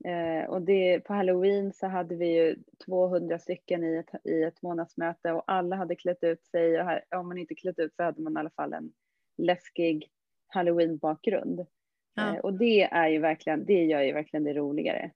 Eh, 0.04 0.50
och 0.50 0.62
det, 0.62 1.00
på 1.00 1.12
halloween 1.12 1.72
så 1.72 1.86
hade 1.86 2.14
vi 2.14 2.26
ju 2.26 2.56
200 2.86 3.38
stycken 3.38 3.84
i 3.84 3.96
ett, 3.96 4.24
i 4.24 4.42
ett 4.42 4.62
månadsmöte 4.62 5.32
och 5.32 5.44
alla 5.46 5.76
hade 5.76 5.96
klätt 5.96 6.24
ut 6.24 6.44
sig 6.44 6.80
och 6.80 6.86
här, 6.86 7.04
om 7.16 7.28
man 7.28 7.38
inte 7.38 7.54
klätt 7.54 7.78
ut 7.78 7.94
så 7.94 8.02
hade 8.02 8.22
man 8.22 8.36
i 8.36 8.40
alla 8.40 8.50
fall 8.50 8.72
en 8.72 8.92
läskig 9.38 10.10
halloween-bakgrund. 10.46 11.66
Ja. 12.14 12.34
Eh, 12.34 12.40
och 12.40 12.54
det 12.54 12.82
är 12.82 13.08
ju 13.08 13.18
verkligen, 13.18 13.64
det 13.64 13.84
gör 13.84 14.00
ju 14.00 14.12
verkligen 14.12 14.44
det 14.44 14.54
roligare. 14.54 15.10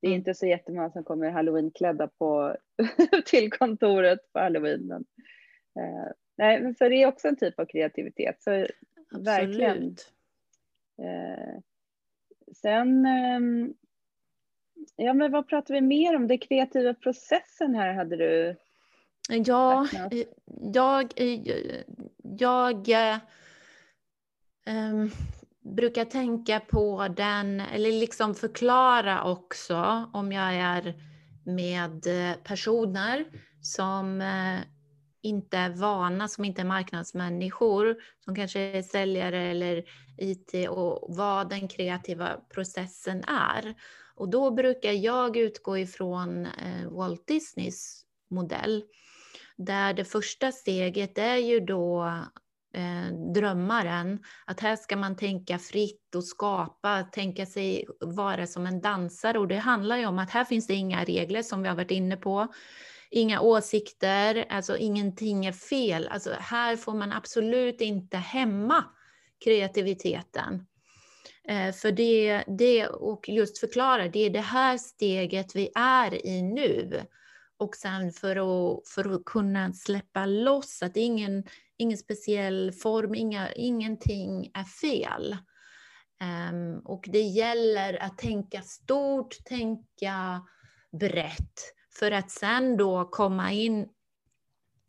Det 0.00 0.06
är 0.06 0.10
mm. 0.10 0.18
inte 0.18 0.34
så 0.34 0.46
jättemånga 0.46 0.90
som 0.90 1.04
kommer 1.04 1.30
halloweenklädda 1.30 2.08
på, 2.08 2.56
till 3.26 3.50
kontoret 3.50 4.32
på 4.32 4.38
halloween. 4.38 4.86
Men, 4.86 5.04
eh, 5.80 6.12
nej, 6.36 6.74
så 6.74 6.88
det 6.88 7.02
är 7.02 7.06
också 7.06 7.28
en 7.28 7.36
typ 7.36 7.60
av 7.60 7.64
kreativitet. 7.64 8.42
Så 8.42 8.50
Absolut. 8.50 9.26
verkligen. 9.26 9.96
Eh, 11.02 11.60
sen, 12.56 13.06
eh, 13.06 13.40
ja 14.96 15.14
men 15.14 15.32
vad 15.32 15.48
pratar 15.48 15.74
vi 15.74 15.80
mer 15.80 16.16
om? 16.16 16.26
Den 16.26 16.38
kreativa 16.38 16.94
processen 16.94 17.74
här 17.74 17.94
hade 17.94 18.16
du 18.16 18.56
Ja, 19.28 19.88
eh, 20.10 20.26
jag, 20.72 21.12
eh, 21.16 21.40
jag, 22.22 22.88
um, 24.66 25.10
brukar 25.60 26.04
tänka 26.04 26.60
på 26.60 27.08
den, 27.08 27.60
eller 27.60 27.92
liksom 27.92 28.34
förklara 28.34 29.24
också 29.24 30.10
om 30.12 30.32
jag 30.32 30.54
är 30.54 30.94
med 31.44 32.06
personer 32.44 33.24
som 33.62 34.22
inte 35.22 35.56
är 35.56 35.70
vana, 35.70 36.28
som 36.28 36.44
inte 36.44 36.62
är 36.62 36.66
marknadsmänniskor, 36.66 37.96
som 38.24 38.34
kanske 38.34 38.60
är 38.60 38.82
säljare 38.82 39.42
eller 39.42 39.84
IT 40.18 40.68
och 40.68 41.16
vad 41.16 41.48
den 41.50 41.68
kreativa 41.68 42.40
processen 42.54 43.24
är. 43.24 43.74
Och 44.14 44.28
då 44.28 44.50
brukar 44.50 44.92
jag 44.92 45.36
utgå 45.36 45.78
ifrån 45.78 46.46
eh, 46.46 46.88
Walt 46.90 47.26
Disneys 47.26 48.04
modell 48.30 48.84
där 49.58 49.94
det 49.94 50.04
första 50.04 50.52
steget 50.52 51.18
är 51.18 51.36
ju 51.36 51.60
då 51.60 52.04
eh, 52.74 53.32
drömmaren, 53.34 54.24
att 54.46 54.60
här 54.60 54.76
ska 54.76 54.96
man 54.96 55.16
tänka 55.16 55.58
fritt 55.58 56.14
och 56.14 56.24
skapa, 56.24 57.02
tänka 57.02 57.46
sig 57.46 57.86
vara 58.00 58.46
som 58.46 58.66
en 58.66 58.80
dansare. 58.80 59.38
Och 59.38 59.48
det 59.48 59.56
handlar 59.56 59.96
ju 59.96 60.06
om 60.06 60.18
att 60.18 60.30
här 60.30 60.44
finns 60.44 60.66
det 60.66 60.74
inga 60.74 61.04
regler 61.04 61.42
som 61.42 61.62
vi 61.62 61.68
har 61.68 61.76
varit 61.76 61.90
inne 61.90 62.16
på, 62.16 62.48
inga 63.10 63.40
åsikter, 63.40 64.46
alltså 64.48 64.76
ingenting 64.76 65.46
är 65.46 65.52
fel. 65.52 66.08
Alltså 66.08 66.34
här 66.40 66.76
får 66.76 66.94
man 66.94 67.12
absolut 67.12 67.80
inte 67.80 68.16
hämma 68.16 68.84
kreativiteten. 69.44 70.66
Eh, 71.48 71.72
för 71.72 71.92
det, 71.92 72.44
det, 72.46 72.86
och 72.86 73.28
just 73.28 73.58
förklara, 73.58 74.08
det 74.08 74.18
är 74.18 74.30
det 74.30 74.40
här 74.40 74.78
steget 74.78 75.56
vi 75.56 75.70
är 75.74 76.26
i 76.26 76.42
nu. 76.42 77.02
Och 77.56 77.76
sen 77.76 78.12
för 78.12 78.36
att, 78.36 78.88
för 78.88 79.14
att 79.14 79.24
kunna 79.24 79.72
släppa 79.72 80.26
loss, 80.26 80.82
att 80.82 80.96
ingen, 80.96 81.44
ingen 81.76 81.98
speciell 81.98 82.72
form, 82.72 83.14
inga, 83.14 83.52
ingenting 83.52 84.50
är 84.54 84.64
fel. 84.64 85.36
Um, 86.50 86.78
och 86.84 87.04
det 87.08 87.20
gäller 87.20 88.02
att 88.02 88.18
tänka 88.18 88.62
stort, 88.62 89.44
tänka 89.44 90.46
brett, 91.00 91.74
för 91.98 92.10
att 92.10 92.30
sen 92.30 92.76
då 92.76 93.04
komma 93.04 93.52
in 93.52 93.88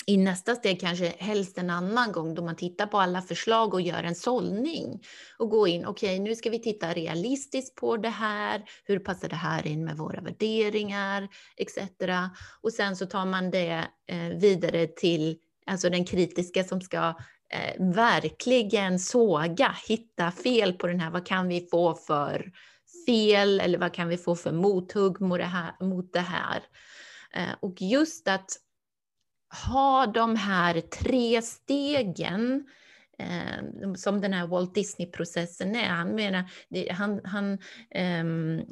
i 0.10 0.18
nästa 0.18 0.56
steg 0.56 0.82
kanske 0.82 1.14
helst 1.18 1.58
en 1.58 1.70
annan 1.70 2.12
gång 2.12 2.36
då 2.36 2.44
man 2.44 2.56
tittar 2.56 2.86
på 2.86 3.00
alla 3.00 3.22
förslag 3.22 3.74
och 3.74 3.82
gör 3.82 4.04
en 4.04 4.16
sållning 4.16 5.02
och 5.38 5.50
gå 5.50 5.68
in, 5.68 5.86
okej 5.86 6.16
okay, 6.16 6.20
nu 6.20 6.36
ska 6.36 6.50
vi 6.50 6.60
titta 6.60 6.94
realistiskt 6.94 7.76
på 7.76 7.98
det 7.98 8.10
här, 8.10 8.64
hur 8.84 9.00
passar 9.00 9.30
det 9.30 9.36
här 9.36 9.68
in 9.68 9.86
med 9.86 9.98
våra 9.98 10.22
värderingar 10.22 11.28
etc. 11.58 11.78
Och 12.62 12.74
sen 12.74 12.96
så 12.96 13.06
tar 13.06 13.26
man 13.26 13.52
det 13.52 13.88
eh, 14.08 14.30
vidare 14.40 14.88
till 14.88 15.38
alltså 15.66 15.90
den 15.90 16.06
kritiska 16.06 16.64
som 16.64 16.82
ska 16.82 17.16
eh, 17.54 17.86
verkligen 17.94 19.00
såga, 19.00 19.76
hitta 19.88 20.32
fel 20.32 20.74
på 20.74 20.88
den 20.88 21.00
här, 21.00 21.12
vad 21.12 21.26
kan 21.26 21.48
vi 21.48 21.68
få 21.72 21.94
för 21.94 22.52
fel 23.10 23.60
eller 23.60 23.78
vad 23.78 23.94
kan 23.94 24.08
vi 24.08 24.18
få 24.18 24.36
för 24.36 24.52
mothugg 24.52 25.22
mot 25.22 25.40
det 25.40 25.46
här? 25.46 25.74
Mot 25.80 26.14
det 26.14 26.20
här? 26.20 26.64
Eh, 27.34 27.56
och 27.60 27.82
just 27.82 28.28
att 28.28 28.52
ha 29.68 30.08
de 30.08 30.36
här 30.36 30.82
tre 30.82 31.42
stegen 31.42 32.68
eh, 33.20 33.94
som 33.96 34.22
den 34.22 34.34
här 34.34 34.48
Walt 34.48 34.76
Disney-processen 34.76 35.76
är. 35.76 35.90
Han, 35.90 36.16
menar, 36.16 36.52
det, 36.70 36.92
han, 36.92 37.22
han 37.24 37.54
eh, 37.90 38.24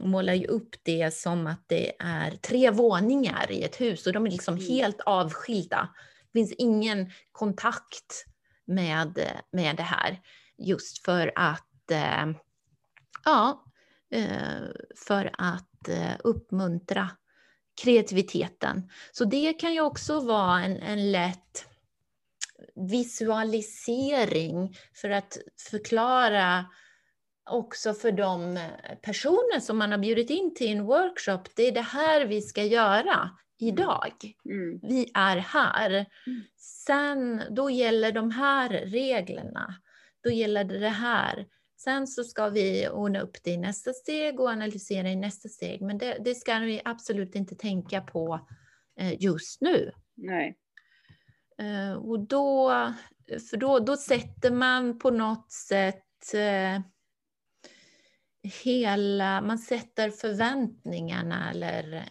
målar 0.05 0.33
ju 0.33 0.47
upp 0.47 0.75
det 0.83 1.13
som 1.13 1.47
att 1.47 1.63
det 1.67 1.93
är 1.99 2.31
tre 2.31 2.71
våningar 2.71 3.51
i 3.51 3.63
ett 3.63 3.81
hus 3.81 4.07
och 4.07 4.13
de 4.13 4.25
är 4.25 4.31
liksom 4.31 4.53
mm. 4.53 4.67
helt 4.67 5.01
avskilda. 5.01 5.89
Det 6.31 6.39
finns 6.39 6.53
ingen 6.57 7.11
kontakt 7.31 8.25
med, 8.65 9.19
med 9.51 9.75
det 9.75 9.83
här 9.83 10.19
just 10.57 11.05
för 11.05 11.31
att 11.35 11.91
eh, 11.91 12.25
ja, 13.25 13.66
för 15.07 15.31
att 15.37 15.89
eh, 15.89 16.15
uppmuntra 16.23 17.09
kreativiteten. 17.81 18.89
Så 19.11 19.25
det 19.25 19.53
kan 19.53 19.73
ju 19.73 19.81
också 19.81 20.19
vara 20.19 20.63
en, 20.63 20.77
en 20.77 21.11
lätt 21.11 21.65
visualisering 22.75 24.77
för 24.93 25.09
att 25.09 25.37
förklara 25.71 26.65
också 27.49 27.93
för 27.93 28.11
de 28.11 28.59
personer 29.01 29.59
som 29.59 29.77
man 29.77 29.91
har 29.91 29.99
bjudit 29.99 30.29
in 30.29 30.55
till 30.55 30.71
en 30.71 30.85
workshop, 30.85 31.43
det 31.55 31.67
är 31.67 31.71
det 31.71 31.81
här 31.81 32.25
vi 32.25 32.41
ska 32.41 32.63
göra 32.63 33.29
idag. 33.59 34.13
Mm. 34.49 34.79
Vi 34.83 35.11
är 35.13 35.37
här. 35.37 35.91
Mm. 35.91 36.43
Sen, 36.57 37.43
då 37.49 37.69
gäller 37.69 38.11
de 38.11 38.31
här 38.31 38.69
reglerna. 38.69 39.75
Då 40.23 40.29
gäller 40.29 40.63
det 40.63 40.79
det 40.79 40.89
här. 40.89 41.45
Sen 41.77 42.07
så 42.07 42.23
ska 42.23 42.49
vi 42.49 42.89
ordna 42.89 43.19
upp 43.19 43.43
det 43.43 43.51
i 43.51 43.57
nästa 43.57 43.93
steg 43.93 44.39
och 44.39 44.49
analysera 44.49 45.09
i 45.09 45.15
nästa 45.15 45.49
steg. 45.49 45.81
Men 45.81 45.97
det, 45.97 46.17
det 46.25 46.35
ska 46.35 46.59
vi 46.59 46.81
absolut 46.85 47.35
inte 47.35 47.55
tänka 47.55 48.01
på 48.01 48.47
eh, 48.99 49.23
just 49.23 49.61
nu. 49.61 49.91
Nej. 50.15 50.57
Eh, 51.57 51.93
och 51.93 52.19
då, 52.19 52.71
för 53.49 53.57
då, 53.57 53.79
då 53.79 53.97
sätter 53.97 54.51
man 54.51 54.99
på 54.99 55.11
något 55.11 55.51
sätt 55.51 56.33
eh, 56.33 56.81
hela, 58.63 59.41
man 59.41 59.57
sätter 59.57 60.09
förväntningarna 60.09 61.51
eller 61.51 62.09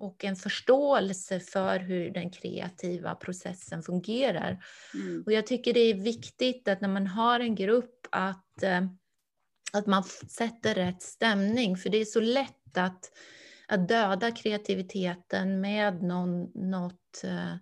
och 0.00 0.24
en 0.24 0.36
förståelse 0.36 1.40
för 1.40 1.78
hur 1.78 2.10
den 2.10 2.30
kreativa 2.30 3.14
processen 3.14 3.82
fungerar. 3.82 4.64
Mm. 4.94 5.22
Och 5.26 5.32
jag 5.32 5.46
tycker 5.46 5.74
det 5.74 5.80
är 5.80 5.94
viktigt 5.94 6.68
att 6.68 6.80
när 6.80 6.88
man 6.88 7.06
har 7.06 7.40
en 7.40 7.54
grupp 7.54 7.99
att, 8.10 8.62
eh, 8.62 8.82
att 9.72 9.86
man 9.86 10.04
sätter 10.28 10.74
rätt 10.74 11.02
stämning, 11.02 11.76
för 11.76 11.90
det 11.90 11.98
är 11.98 12.04
så 12.04 12.20
lätt 12.20 12.76
att, 12.76 13.12
att 13.68 13.88
döda 13.88 14.30
kreativiteten 14.30 15.60
med 15.60 16.02
någon, 16.02 16.50
något, 16.54 17.24
eh, 17.24 17.54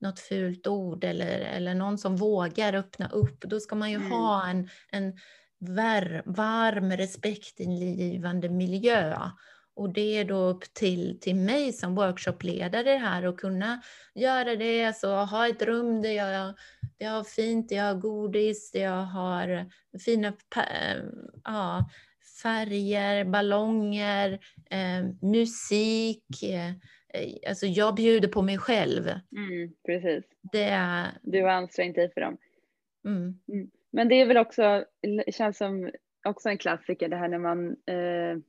något 0.00 0.20
fult 0.20 0.66
ord 0.66 1.04
eller, 1.04 1.40
eller 1.40 1.74
någon 1.74 1.98
som 1.98 2.16
vågar 2.16 2.74
öppna 2.74 3.08
upp. 3.08 3.40
Då 3.40 3.60
ska 3.60 3.74
man 3.74 3.90
ju 3.90 3.96
mm. 3.96 4.10
ha 4.10 4.46
en, 4.48 4.68
en 4.90 5.18
varm, 5.60 6.92
respektingivande 6.92 8.48
miljö. 8.48 9.30
Och 9.80 9.92
det 9.92 10.18
är 10.18 10.24
då 10.24 10.36
upp 10.36 10.74
till, 10.74 11.20
till 11.20 11.36
mig 11.36 11.72
som 11.72 11.94
workshopledare 11.94 12.90
här 12.90 13.22
att 13.22 13.36
kunna 13.36 13.82
göra 14.14 14.56
det, 14.56 14.84
alltså 14.84 15.08
ha 15.08 15.48
ett 15.48 15.62
rum 15.62 16.02
där 16.02 16.10
jag, 16.10 16.28
där 16.28 16.54
jag 16.98 17.10
har 17.10 17.24
fint, 17.24 17.68
där 17.68 17.76
jag 17.76 17.84
har 17.84 18.00
godis, 18.00 18.70
där 18.70 18.80
jag 18.80 19.02
har 19.02 19.66
fina 20.04 20.28
äh, 20.56 21.02
ja, 21.44 21.90
färger, 22.42 23.24
ballonger, 23.24 24.32
äh, 24.70 25.28
musik. 25.30 26.42
Äh, 26.42 26.72
alltså 27.48 27.66
jag 27.66 27.94
bjuder 27.94 28.28
på 28.28 28.42
mig 28.42 28.58
själv. 28.58 29.08
Mm, 29.36 29.72
precis. 29.86 30.24
Det... 30.52 31.06
Du 31.22 31.42
har 31.42 31.50
ansträngt 31.50 31.96
dig 31.96 32.12
för 32.14 32.20
dem. 32.20 32.36
Mm. 33.04 33.38
Mm. 33.52 33.70
Men 33.90 34.08
det 34.08 34.14
är 34.14 34.26
väl 34.26 34.36
också, 34.36 34.84
känns 35.32 35.58
som 35.58 35.90
också 36.24 36.48
en 36.48 36.58
klassiker 36.58 37.08
det 37.08 37.16
här 37.16 37.28
när 37.28 37.38
man 37.38 37.68
eh, 37.68 38.42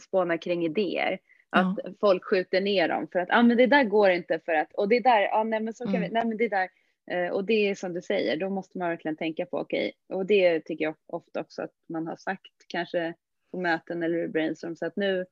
spånar 0.00 0.36
kring 0.36 0.64
idéer. 0.64 1.18
Att 1.50 1.78
ja. 1.84 1.90
folk 2.00 2.24
skjuter 2.24 2.60
ner 2.60 2.88
dem 2.88 3.08
för 3.12 3.18
att 3.18 3.28
ah, 3.30 3.42
men 3.42 3.56
det 3.56 3.66
där 3.66 3.84
går 3.84 4.10
inte 4.10 4.40
för 4.44 4.52
att 4.52 4.72
och 4.72 4.88
det 4.88 5.00
där, 5.00 5.28
ah, 5.32 5.44
nej 5.44 5.60
men 5.60 5.74
så 5.74 5.84
kan 5.84 5.94
mm. 5.94 6.08
vi, 6.08 6.14
nej 6.14 6.24
men 6.26 6.36
det 6.36 6.48
där 6.48 6.68
eh, 7.10 7.32
och 7.32 7.44
det 7.44 7.68
är 7.68 7.74
som 7.74 7.94
du 7.94 8.02
säger, 8.02 8.36
då 8.36 8.50
måste 8.50 8.78
man 8.78 8.88
verkligen 8.88 9.16
tänka 9.16 9.46
på 9.46 9.58
okej 9.58 9.92
okay, 10.08 10.16
och 10.16 10.26
det 10.26 10.60
tycker 10.60 10.84
jag 10.84 10.94
ofta 11.06 11.40
också 11.40 11.62
att 11.62 11.72
man 11.88 12.06
har 12.06 12.16
sagt 12.16 12.52
kanske 12.68 13.14
på 13.50 13.60
möten 13.60 14.02
eller 14.02 14.18
i 14.18 14.28
brainstorm 14.28 14.76
så 14.76 14.86
att 14.86 14.96
nu, 14.96 15.26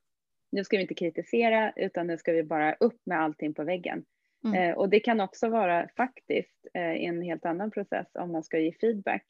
nu 0.53 0.65
ska 0.65 0.77
vi 0.77 0.83
inte 0.83 0.95
kritisera 0.95 1.73
utan 1.77 2.07
nu 2.07 2.19
ska 2.19 2.33
vi 2.33 2.43
bara 2.43 2.75
upp 2.75 3.01
med 3.05 3.21
allting 3.21 3.55
på 3.55 3.65
väggen. 3.65 4.05
Mm. 4.45 4.71
Eh, 4.71 4.77
och 4.77 4.89
det 4.89 5.01
kan 5.01 5.21
också 5.21 5.49
vara 5.49 5.89
faktiskt 5.97 6.67
eh, 6.75 7.05
en 7.05 7.23
helt 7.23 7.47
annan 7.47 7.71
process 7.71 8.07
om 8.15 8.33
man 8.33 8.43
ska 8.43 8.59
ge 8.59 8.73
feedback 8.73 9.25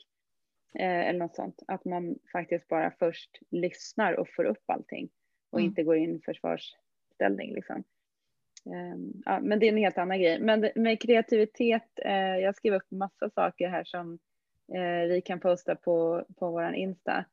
eh, 0.78 1.08
eller 1.08 1.18
något 1.18 1.36
sånt. 1.36 1.62
Att 1.68 1.84
man 1.84 2.18
faktiskt 2.32 2.68
bara 2.68 2.90
först 2.98 3.38
lyssnar 3.50 4.12
och 4.12 4.28
får 4.36 4.44
upp 4.44 4.62
allting 4.66 5.08
och 5.50 5.58
mm. 5.58 5.68
inte 5.68 5.82
går 5.82 5.96
in 5.96 6.16
i 6.16 6.20
försvarsställning. 6.20 7.54
Liksom. 7.54 7.84
Eh, 8.66 8.98
ja, 9.24 9.40
men 9.40 9.58
det 9.58 9.66
är 9.66 9.72
en 9.72 9.76
helt 9.76 9.98
annan 9.98 10.18
grej. 10.18 10.40
Men 10.40 10.70
med 10.74 11.02
kreativitet, 11.02 11.90
eh, 12.04 12.36
jag 12.38 12.56
skrev 12.56 12.74
upp 12.74 12.90
massa 12.90 13.30
saker 13.30 13.68
här 13.68 13.84
som 13.84 14.18
eh, 14.74 15.08
vi 15.08 15.22
kan 15.24 15.40
posta 15.40 15.74
på, 15.74 16.24
på 16.36 16.50
våran 16.50 16.74
Insta. 16.74 17.24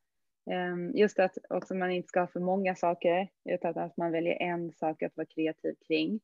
Ehm, 0.52 0.92
just 0.96 1.20
att 1.20 1.38
också 1.50 1.76
man 1.76 1.92
inte 1.92 2.08
ska 2.08 2.20
ha 2.20 2.28
för 2.28 2.40
många 2.40 2.76
saker 2.76 3.28
utan 3.46 3.78
att 3.78 3.98
man 3.98 4.12
väljer 4.12 4.42
en 4.42 4.72
sak 4.72 5.04
att 5.04 5.18
vara 5.18 5.26
kreativ 5.26 5.76
kring. 5.88 6.20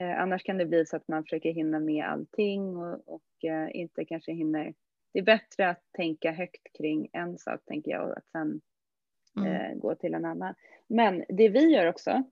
Eh, 0.00 0.20
annars 0.20 0.42
kan 0.42 0.58
det 0.58 0.66
bli 0.66 0.86
så 0.86 0.96
att 0.96 1.08
man 1.08 1.22
försöker 1.22 1.52
hinna 1.52 1.80
med 1.80 2.04
allting 2.04 2.76
och, 2.76 3.14
och 3.14 3.44
eh, 3.44 3.68
inte 3.76 4.04
kanske 4.04 4.32
hinner. 4.32 4.74
Det 5.16 5.20
är 5.20 5.24
bättre 5.24 5.68
att 5.68 5.82
tänka 5.92 6.32
högt 6.32 6.76
kring 6.78 7.08
en 7.12 7.38
sak 7.38 7.60
tänker 7.66 7.90
jag 7.90 8.10
och 8.10 8.16
att 8.16 8.28
sen 8.32 8.60
mm. 9.36 9.52
eh, 9.52 9.78
gå 9.78 9.94
till 9.94 10.14
en 10.14 10.24
annan. 10.24 10.54
Men 10.86 11.24
det 11.28 11.48
vi 11.48 11.74
gör 11.74 11.86
också 11.86 12.22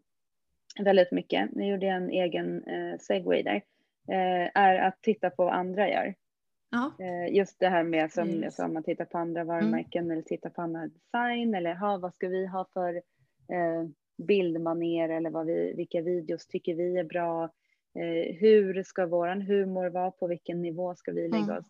väldigt 0.80 1.12
mycket, 1.12 1.52
nu 1.52 1.66
gjorde 1.66 1.86
jag 1.86 1.96
en 1.96 2.10
egen 2.10 2.64
eh, 2.64 2.98
segway 2.98 3.42
där, 3.42 3.62
eh, 4.08 4.50
är 4.54 4.78
att 4.78 5.02
titta 5.02 5.30
på 5.30 5.44
vad 5.44 5.54
andra 5.54 5.88
gör. 5.88 6.14
Eh, 7.00 7.36
just 7.36 7.58
det 7.58 7.68
här 7.68 7.84
med 7.84 8.12
som 8.12 8.28
yes. 8.28 8.42
jag 8.42 8.52
sa, 8.52 8.68
man 8.68 8.82
tittar 8.82 9.04
på 9.04 9.18
andra 9.18 9.40
mm. 9.40 9.54
varumärken 9.54 10.04
mm. 10.04 10.12
eller 10.12 10.22
tittar 10.22 10.50
på 10.50 10.62
andra 10.62 10.86
design 10.86 11.54
eller 11.54 11.74
ha, 11.74 11.98
vad 11.98 12.14
ska 12.14 12.28
vi 12.28 12.46
ha 12.46 12.68
för 12.72 12.94
eh, 13.48 13.84
bildmaner 14.26 15.08
eller 15.08 15.30
vad 15.30 15.46
vi, 15.46 15.72
vilka 15.76 16.00
videos 16.00 16.46
tycker 16.46 16.74
vi 16.74 16.98
är 16.98 17.04
bra. 17.04 17.44
Eh, 17.98 18.36
hur 18.36 18.82
ska 18.82 19.06
våran 19.06 19.42
humor 19.42 19.90
vara? 19.90 20.10
På 20.10 20.26
vilken 20.26 20.62
nivå 20.62 20.94
ska 20.94 21.12
vi 21.12 21.28
lägga 21.28 21.44
mm. 21.44 21.58
oss? 21.58 21.66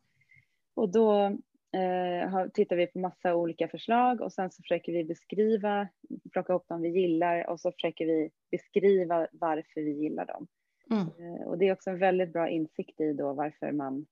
Och 0.74 0.92
då 0.92 1.24
eh, 1.72 2.46
tittar 2.54 2.76
vi 2.76 2.87
på 2.87 2.98
massa 2.98 3.34
olika 3.34 3.68
förslag 3.68 4.20
och 4.20 4.32
sen 4.32 4.50
så 4.50 4.62
försöker 4.62 4.92
vi 4.92 5.04
beskriva, 5.04 5.88
plocka 6.32 6.52
upp 6.52 6.68
dem 6.68 6.82
vi 6.82 6.88
gillar 6.88 7.50
och 7.50 7.60
så 7.60 7.72
försöker 7.72 8.06
vi 8.06 8.30
beskriva 8.50 9.28
varför 9.32 9.80
vi 9.80 9.92
gillar 9.92 10.26
dem. 10.26 10.46
Mm. 10.90 11.02
Eh, 11.06 11.46
och 11.46 11.58
det 11.58 11.68
är 11.68 11.72
också 11.72 11.90
en 11.90 11.98
väldigt 11.98 12.32
bra 12.32 12.48
insikt 12.48 13.00
i 13.00 13.12
då 13.12 13.32
varför 13.32 13.72
man 13.72 14.06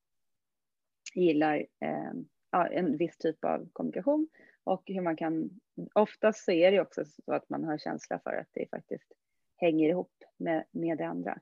gillar 1.15 1.67
eh, 1.81 2.13
en 2.71 2.97
viss 2.97 3.19
typ 3.19 3.45
av 3.45 3.69
kommunikation 3.73 4.29
och 4.65 4.83
hur 4.87 5.01
man 5.01 5.17
kan, 5.17 5.51
oftast 5.95 6.45
så 6.45 6.53
är 6.53 6.73
det 6.73 6.81
också 6.81 7.05
så 7.05 7.33
att 7.33 7.49
man 7.49 7.65
har 7.65 7.79
känsla 7.79 8.19
för 8.19 8.31
att 8.31 8.49
det 8.53 8.71
faktiskt 8.71 9.13
hänger 9.57 9.89
ihop 9.89 10.25
med, 10.37 10.65
med 10.71 10.99
det 10.99 11.07
andra. 11.07 11.39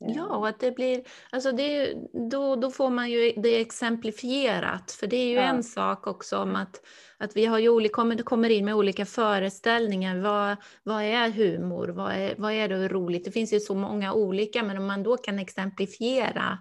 Ja, 0.00 0.36
och 0.36 0.48
att 0.48 0.60
det 0.60 0.70
blir, 0.70 1.02
alltså 1.30 1.52
det, 1.52 1.94
då, 2.30 2.56
då 2.56 2.70
får 2.70 2.90
man 2.90 3.10
ju 3.10 3.32
det 3.36 3.60
exemplifierat, 3.60 4.92
för 4.92 5.06
det 5.06 5.16
är 5.16 5.28
ju 5.28 5.34
ja. 5.34 5.42
en 5.42 5.64
sak 5.64 6.06
också 6.06 6.38
om 6.38 6.56
att, 6.56 6.86
att 7.18 7.36
vi 7.36 7.46
har 7.46 7.58
ju 7.58 7.68
olika, 7.68 7.94
kommer, 7.94 8.16
kommer 8.16 8.50
in 8.50 8.64
med 8.64 8.74
olika 8.74 9.06
föreställningar. 9.06 10.16
Vad, 10.16 10.56
vad 10.82 11.02
är 11.02 11.30
humor? 11.30 11.88
Vad 11.88 12.12
är, 12.12 12.34
vad 12.38 12.52
är 12.52 12.68
det 12.68 12.88
roligt? 12.88 13.24
Det 13.24 13.30
finns 13.30 13.52
ju 13.52 13.60
så 13.60 13.74
många 13.74 14.14
olika, 14.14 14.62
men 14.62 14.78
om 14.78 14.86
man 14.86 15.02
då 15.02 15.16
kan 15.16 15.38
exemplifiera 15.38 16.58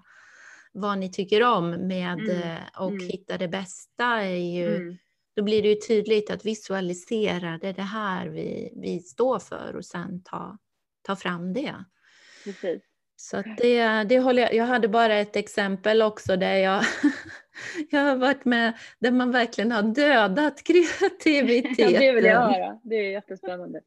vad 0.72 0.98
ni 0.98 1.12
tycker 1.12 1.44
om 1.44 1.70
med 1.88 2.20
mm. 2.20 2.42
Eh, 2.42 2.82
och 2.82 2.92
mm. 2.92 3.08
hitta 3.08 3.38
det 3.38 3.48
bästa 3.48 4.06
är 4.06 4.56
ju, 4.56 4.76
mm. 4.76 4.98
då 5.36 5.44
blir 5.44 5.62
det 5.62 5.70
ju 5.70 5.76
tydligt 5.76 6.32
att 6.32 6.46
visualisera, 6.46 7.58
det 7.58 7.68
är 7.68 7.74
det 7.74 7.82
här 7.82 8.28
vi, 8.28 8.74
vi 8.76 9.00
står 9.00 9.40
för 9.40 9.76
och 9.76 9.86
sen 9.86 10.24
ta, 10.24 10.58
ta 11.02 11.16
fram 11.16 11.54
det. 11.54 11.86
Precis. 12.44 12.89
Så 13.22 13.44
det, 13.58 14.04
det 14.04 14.20
håller 14.20 14.42
jag, 14.42 14.54
jag 14.54 14.66
hade 14.66 14.88
bara 14.88 15.16
ett 15.16 15.36
exempel 15.36 16.02
också 16.02 16.36
där 16.36 16.56
jag, 16.56 16.84
jag 17.90 18.02
har 18.02 18.16
varit 18.16 18.46
med 18.46 18.74
där 19.00 19.12
man 19.12 19.32
verkligen 19.32 19.72
har 19.72 19.82
dödat 19.84 20.64
kreativiteten. 20.64 21.76
Ja, 21.94 22.00
det 22.00 22.12
vill 22.12 22.26
jag 22.26 22.42
höra, 22.42 22.80
det 22.84 22.96
är 22.96 23.12
jättespännande. 23.12 23.82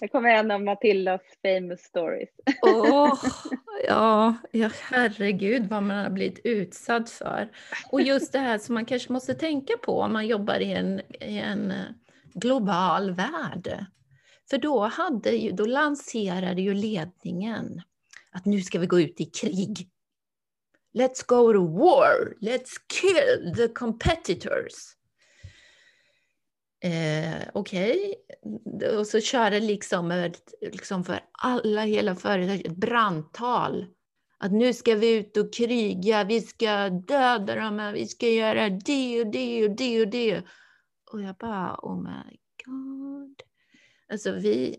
Det 0.00 0.08
kommer 0.08 0.28
en 0.28 0.50
av 0.50 0.62
Matildas 0.62 1.20
famous 1.42 1.80
stories. 1.80 2.28
Oh, 2.62 3.14
ja, 3.88 4.34
ja, 4.50 4.70
herregud 4.90 5.68
vad 5.68 5.82
man 5.82 5.96
har 5.96 6.10
blivit 6.10 6.40
utsatt 6.44 7.10
för. 7.10 7.48
Och 7.90 8.00
just 8.00 8.32
det 8.32 8.38
här 8.38 8.58
som 8.58 8.74
man 8.74 8.84
kanske 8.84 9.12
måste 9.12 9.34
tänka 9.34 9.72
på 9.82 10.00
om 10.00 10.12
man 10.12 10.26
jobbar 10.26 10.60
i 10.60 10.72
en, 10.72 11.00
i 11.20 11.38
en 11.38 11.72
global 12.34 13.10
värld. 13.10 13.86
För 14.50 14.58
då, 14.58 14.80
hade 14.80 15.30
ju, 15.30 15.50
då 15.50 15.66
lanserade 15.66 16.62
ju 16.62 16.74
ledningen 16.74 17.82
att 18.36 18.44
nu 18.44 18.60
ska 18.60 18.78
vi 18.78 18.86
gå 18.86 19.00
ut 19.00 19.20
i 19.20 19.24
krig. 19.24 19.90
Let's 20.94 21.26
go 21.26 21.52
to 21.52 21.66
war, 21.66 22.34
let's 22.40 22.76
kill 22.88 23.54
the 23.56 23.68
competitors. 23.68 24.96
Eh, 26.84 27.48
Okej, 27.54 28.14
okay. 28.42 28.96
och 28.96 29.06
så 29.06 29.20
kör 29.20 29.50
det 29.50 29.60
liksom, 29.60 30.32
liksom 30.60 31.04
för 31.04 31.20
alla, 31.32 31.80
hela 31.80 32.14
företaget, 32.14 32.66
ett 32.66 32.76
brandtal. 32.76 33.86
Att 34.38 34.52
nu 34.52 34.72
ska 34.72 34.94
vi 34.94 35.16
ut 35.16 35.36
och 35.36 35.54
kriga, 35.54 36.24
vi 36.24 36.40
ska 36.40 36.88
döda 36.88 37.54
dem, 37.54 37.90
vi 37.94 38.06
ska 38.06 38.28
göra 38.28 38.70
det 38.70 39.20
och 39.20 39.32
det 39.32 39.64
och 39.64 39.76
det 39.76 40.00
och 40.00 40.08
det. 40.08 40.42
Och 41.12 41.22
jag 41.22 41.36
bara, 41.36 41.76
oh 41.82 42.02
my 42.02 42.36
god. 42.64 43.42
Alltså 44.08 44.32
vi, 44.32 44.76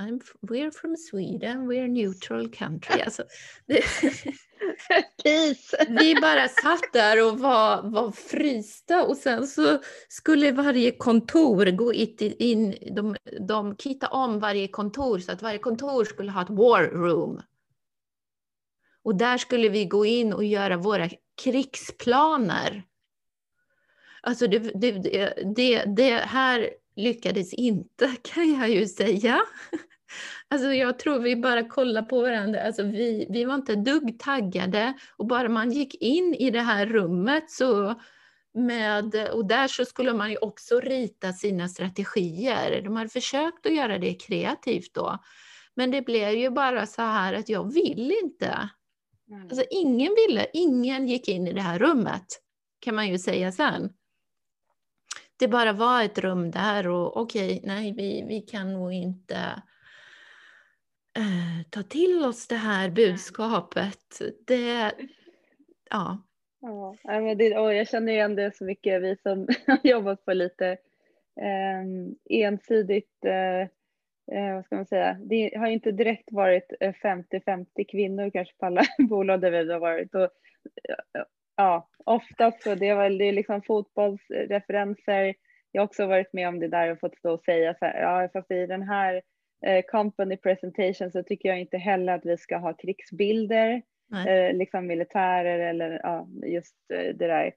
I'm, 0.00 0.20
we're 0.40 0.70
from 0.70 0.96
Sweden, 0.96 1.66
we're 1.66 1.84
a 1.84 1.88
neutral 1.88 2.48
country. 2.48 3.02
Alltså, 3.04 3.24
det, 3.66 3.84
vi 6.00 6.14
bara 6.14 6.48
satt 6.48 6.92
där 6.92 7.26
och 7.26 7.38
var, 7.38 7.82
var 7.82 8.12
frysta 8.12 9.04
och 9.06 9.16
sen 9.16 9.46
så 9.46 9.78
skulle 10.08 10.52
varje 10.52 10.90
kontor 10.90 11.66
gå 11.66 11.92
in, 11.94 12.74
de, 12.96 13.16
de 13.40 13.76
kitta 13.76 14.08
om 14.08 14.38
varje 14.38 14.68
kontor 14.68 15.18
så 15.18 15.32
att 15.32 15.42
varje 15.42 15.58
kontor 15.58 16.04
skulle 16.04 16.30
ha 16.30 16.42
ett 16.42 16.50
war 16.50 16.82
room. 16.82 17.42
Och 19.02 19.16
där 19.16 19.38
skulle 19.38 19.68
vi 19.68 19.84
gå 19.84 20.06
in 20.06 20.32
och 20.32 20.44
göra 20.44 20.76
våra 20.76 21.08
krigsplaner. 21.42 22.82
Alltså 24.22 24.46
det, 24.46 24.58
det, 24.58 24.92
det, 25.56 25.84
det 25.84 26.14
här 26.14 26.70
lyckades 26.96 27.54
inte 27.54 28.16
kan 28.22 28.60
jag 28.60 28.70
ju 28.70 28.86
säga. 28.86 29.40
Alltså 30.48 30.72
jag 30.72 30.98
tror 30.98 31.18
vi 31.18 31.36
bara 31.36 31.68
kollar 31.68 32.02
på 32.02 32.20
varandra, 32.20 32.62
alltså 32.62 32.82
vi, 32.82 33.26
vi 33.30 33.44
var 33.44 33.54
inte 33.54 33.74
dugg 33.74 34.18
taggade 34.18 34.94
och 35.16 35.26
bara 35.26 35.48
man 35.48 35.72
gick 35.72 35.94
in 35.94 36.34
i 36.34 36.50
det 36.50 36.60
här 36.60 36.86
rummet 36.86 37.50
så 37.50 38.00
med, 38.54 39.28
och 39.32 39.46
där 39.46 39.68
så 39.68 39.84
skulle 39.84 40.12
man 40.12 40.30
ju 40.30 40.36
också 40.36 40.80
rita 40.80 41.32
sina 41.32 41.68
strategier. 41.68 42.82
De 42.82 42.96
hade 42.96 43.10
försökt 43.10 43.66
att 43.66 43.74
göra 43.74 43.98
det 43.98 44.14
kreativt 44.14 44.94
då. 44.94 45.18
Men 45.74 45.90
det 45.90 46.02
blev 46.02 46.30
ju 46.30 46.50
bara 46.50 46.86
så 46.86 47.02
här 47.02 47.34
att 47.34 47.48
jag 47.48 47.72
vill 47.74 48.14
inte. 48.22 48.70
Mm. 49.30 49.42
Alltså 49.42 49.64
ingen 49.70 50.14
ville, 50.14 50.46
ingen 50.52 51.08
gick 51.08 51.28
in 51.28 51.46
i 51.46 51.52
det 51.52 51.60
här 51.60 51.78
rummet 51.78 52.26
kan 52.80 52.94
man 52.94 53.08
ju 53.08 53.18
säga 53.18 53.52
sen 53.52 53.90
det 55.40 55.48
bara 55.48 55.72
var 55.72 56.02
ett 56.02 56.18
rum 56.18 56.50
där 56.50 56.88
och 56.88 57.16
okej, 57.16 57.56
okay, 57.56 57.60
nej, 57.74 57.92
vi, 57.92 58.24
vi 58.28 58.40
kan 58.40 58.72
nog 58.72 58.92
inte 58.92 59.62
eh, 61.16 61.66
ta 61.70 61.82
till 61.82 62.24
oss 62.24 62.48
det 62.48 62.56
här 62.56 62.90
budskapet. 62.90 64.20
Det, 64.46 64.92
ja. 65.90 66.18
Ja, 66.60 66.96
men 67.04 67.38
det, 67.38 67.58
och 67.58 67.74
jag 67.74 67.88
känner 67.88 68.12
igen 68.12 68.36
det 68.36 68.56
så 68.56 68.64
mycket, 68.64 69.02
vi 69.02 69.16
som 69.16 69.48
har 69.66 69.78
jobbat 69.82 70.24
på 70.24 70.32
lite 70.32 70.66
eh, 71.40 71.84
ensidigt, 72.30 73.24
eh, 73.24 73.60
eh, 74.36 74.54
vad 74.54 74.64
ska 74.64 74.76
man 74.76 74.86
säga, 74.86 75.18
det 75.20 75.56
har 75.56 75.66
inte 75.66 75.92
direkt 75.92 76.32
varit 76.32 76.72
50-50 76.80 77.66
eh, 77.76 77.84
kvinnor 77.90 78.30
kanske 78.30 78.54
på 78.56 78.66
alla 78.66 78.82
bolag 79.08 79.40
där 79.40 79.50
vi 79.50 79.72
har 79.72 79.80
varit. 79.80 80.14
Och, 80.14 80.30
ja, 81.56 81.88
oftast 82.04 82.62
så 82.62 82.74
det 82.74 82.88
är 82.88 83.32
liksom 83.32 83.62
fotbollsreferenser. 83.62 85.34
Jag 85.72 85.82
har 85.82 85.86
också 85.86 86.06
varit 86.06 86.32
med 86.32 86.48
om 86.48 86.60
det 86.60 86.68
där 86.68 86.92
och 86.92 87.00
fått 87.00 87.18
stå 87.18 87.32
och 87.32 87.40
säga 87.40 87.74
så 87.74 87.84
här, 87.84 88.00
ja 88.00 88.28
fast 88.32 88.50
i 88.50 88.66
den 88.66 88.82
här 88.82 89.14
eh, 89.14 89.20
company 89.90 90.36
presentation 90.36 91.10
så 91.10 91.22
tycker 91.22 91.48
jag 91.48 91.60
inte 91.60 91.78
heller 91.78 92.12
att 92.12 92.26
vi 92.26 92.36
ska 92.36 92.56
ha 92.56 92.72
krigsbilder, 92.72 93.82
eh, 94.26 94.56
liksom 94.56 94.86
militärer 94.86 95.58
eller 95.58 96.00
ja, 96.02 96.28
just 96.46 96.76
eh, 96.92 97.16
det 97.16 97.26
där. 97.26 97.54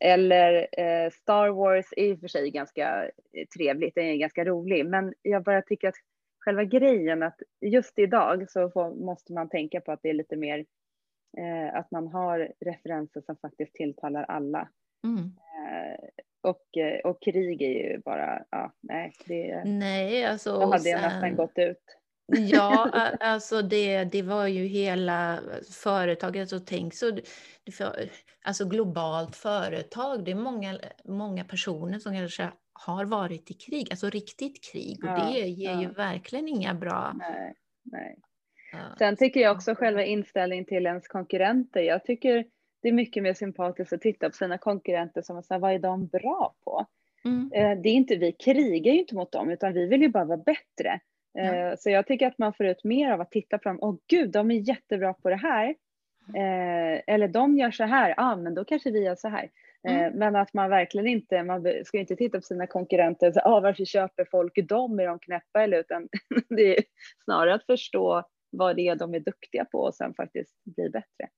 Eller 0.00 0.68
eh, 0.72 1.10
Star 1.10 1.48
Wars 1.48 1.86
är 1.96 2.04
i 2.04 2.14
och 2.14 2.20
för 2.20 2.28
sig 2.28 2.50
ganska 2.50 3.10
trevligt, 3.56 3.94
den 3.94 4.04
är 4.04 4.16
ganska 4.16 4.44
rolig, 4.44 4.86
men 4.86 5.14
jag 5.22 5.42
bara 5.42 5.62
tycker 5.62 5.88
att 5.88 5.94
själva 6.38 6.64
grejen 6.64 7.22
att 7.22 7.40
just 7.60 7.98
idag 7.98 8.50
så 8.50 8.70
får, 8.70 8.94
måste 8.94 9.32
man 9.32 9.48
tänka 9.48 9.80
på 9.80 9.92
att 9.92 10.00
det 10.02 10.10
är 10.10 10.14
lite 10.14 10.36
mer 10.36 10.64
Eh, 11.36 11.78
att 11.78 11.90
man 11.90 12.08
har 12.08 12.52
referenser 12.60 13.20
som 13.20 13.36
faktiskt 13.36 13.74
tilltalar 13.74 14.22
alla. 14.22 14.68
Mm. 15.04 15.30
Och, 16.42 16.76
eh, 16.76 17.10
och 17.10 17.22
krig 17.22 17.62
är 17.62 17.90
ju 17.90 17.98
bara, 17.98 18.42
ja, 18.50 18.72
nej, 18.80 19.12
det, 19.26 19.64
nej, 19.64 20.24
alltså, 20.24 20.52
då 20.52 20.66
hade 20.66 20.88
jag 20.88 21.00
nästan 21.00 21.36
gått 21.36 21.58
ut. 21.58 21.98
Ja, 22.26 22.90
alltså 23.20 23.62
det, 23.62 24.04
det 24.04 24.22
var 24.22 24.46
ju 24.46 24.64
hela 24.64 25.40
företaget 25.82 26.52
och 26.52 26.66
tänk 26.66 26.94
så, 26.94 27.12
alltså 28.42 28.68
globalt 28.68 29.36
företag, 29.36 30.24
det 30.24 30.30
är 30.30 30.34
många, 30.34 30.78
många 31.04 31.44
personer 31.44 31.98
som 31.98 32.12
kanske 32.12 32.48
har 32.72 33.04
varit 33.04 33.50
i 33.50 33.54
krig, 33.54 33.86
alltså 33.90 34.10
riktigt 34.10 34.64
krig 34.72 35.04
och 35.04 35.10
ja, 35.10 35.30
det 35.32 35.38
ger 35.38 35.72
ja. 35.72 35.82
ju 35.82 35.88
verkligen 35.88 36.48
inga 36.48 36.74
bra 36.74 37.14
nej, 37.18 37.54
nej. 37.82 38.18
Sen 38.98 39.16
tycker 39.16 39.40
jag 39.40 39.56
också 39.56 39.74
själva 39.74 40.04
inställningen 40.04 40.64
till 40.64 40.86
ens 40.86 41.08
konkurrenter. 41.08 41.80
Jag 41.80 42.04
tycker 42.04 42.44
det 42.82 42.88
är 42.88 42.92
mycket 42.92 43.22
mer 43.22 43.34
sympatiskt 43.34 43.92
att 43.92 44.00
titta 44.00 44.30
på 44.30 44.36
sina 44.36 44.58
konkurrenter 44.58 45.22
som 45.22 45.42
så 45.42 45.54
här, 45.54 45.60
vad 45.60 45.72
är 45.72 45.78
de 45.78 46.06
bra 46.06 46.54
på? 46.64 46.86
Mm. 47.24 47.52
Eh, 47.52 47.82
det 47.82 47.88
är 47.88 47.92
inte, 47.92 48.16
vi 48.16 48.32
krigar 48.32 48.92
ju 48.92 48.98
inte 48.98 49.14
mot 49.14 49.32
dem 49.32 49.50
utan 49.50 49.72
vi 49.72 49.86
vill 49.86 50.02
ju 50.02 50.08
bara 50.08 50.24
vara 50.24 50.38
bättre. 50.38 51.00
Ja. 51.32 51.76
Så 51.76 51.90
jag 51.90 52.06
tycker 52.06 52.26
att 52.26 52.38
man 52.38 52.52
får 52.52 52.66
ut 52.66 52.84
mer 52.84 53.10
av 53.10 53.20
att 53.20 53.30
titta 53.30 53.58
på 53.58 53.68
dem. 53.68 53.78
Åh 53.80 53.94
gud, 54.08 54.30
de 54.30 54.50
är 54.50 54.68
jättebra 54.68 55.14
på 55.14 55.30
det 55.30 55.36
här. 55.36 55.74
eller 57.06 57.28
de 57.28 57.58
gör 57.58 57.70
så 57.70 57.84
här, 57.84 58.08
ja 58.08 58.14
ah, 58.16 58.36
men 58.36 58.54
då 58.54 58.64
kanske 58.64 58.90
vi 58.90 59.04
gör 59.04 59.14
så 59.14 59.28
här. 59.28 59.50
Mm. 59.88 60.12
Men 60.18 60.36
att 60.36 60.54
man 60.54 60.70
verkligen 60.70 61.06
inte, 61.06 61.42
man 61.42 61.66
ska 61.84 61.98
inte 61.98 62.16
titta 62.16 62.38
på 62.38 62.42
sina 62.42 62.66
konkurrenter 62.66 63.32
säga, 63.32 63.44
ah, 63.44 63.60
varför 63.60 63.84
köper 63.84 64.24
folk 64.30 64.68
dem, 64.68 65.00
är 65.00 65.06
de 65.06 65.18
knäppa 65.18 65.62
eller 65.62 65.78
utan 65.78 66.08
det 66.48 66.78
är 66.78 66.84
snarare 67.24 67.54
att 67.54 67.66
förstå 67.66 68.22
vad 68.50 68.76
det 68.76 68.88
är 68.88 68.96
de 68.96 69.14
är 69.14 69.20
duktiga 69.20 69.64
på 69.64 69.78
och 69.78 69.94
sen 69.94 70.14
faktiskt 70.14 70.64
bli 70.64 70.90
bättre. 70.90 71.28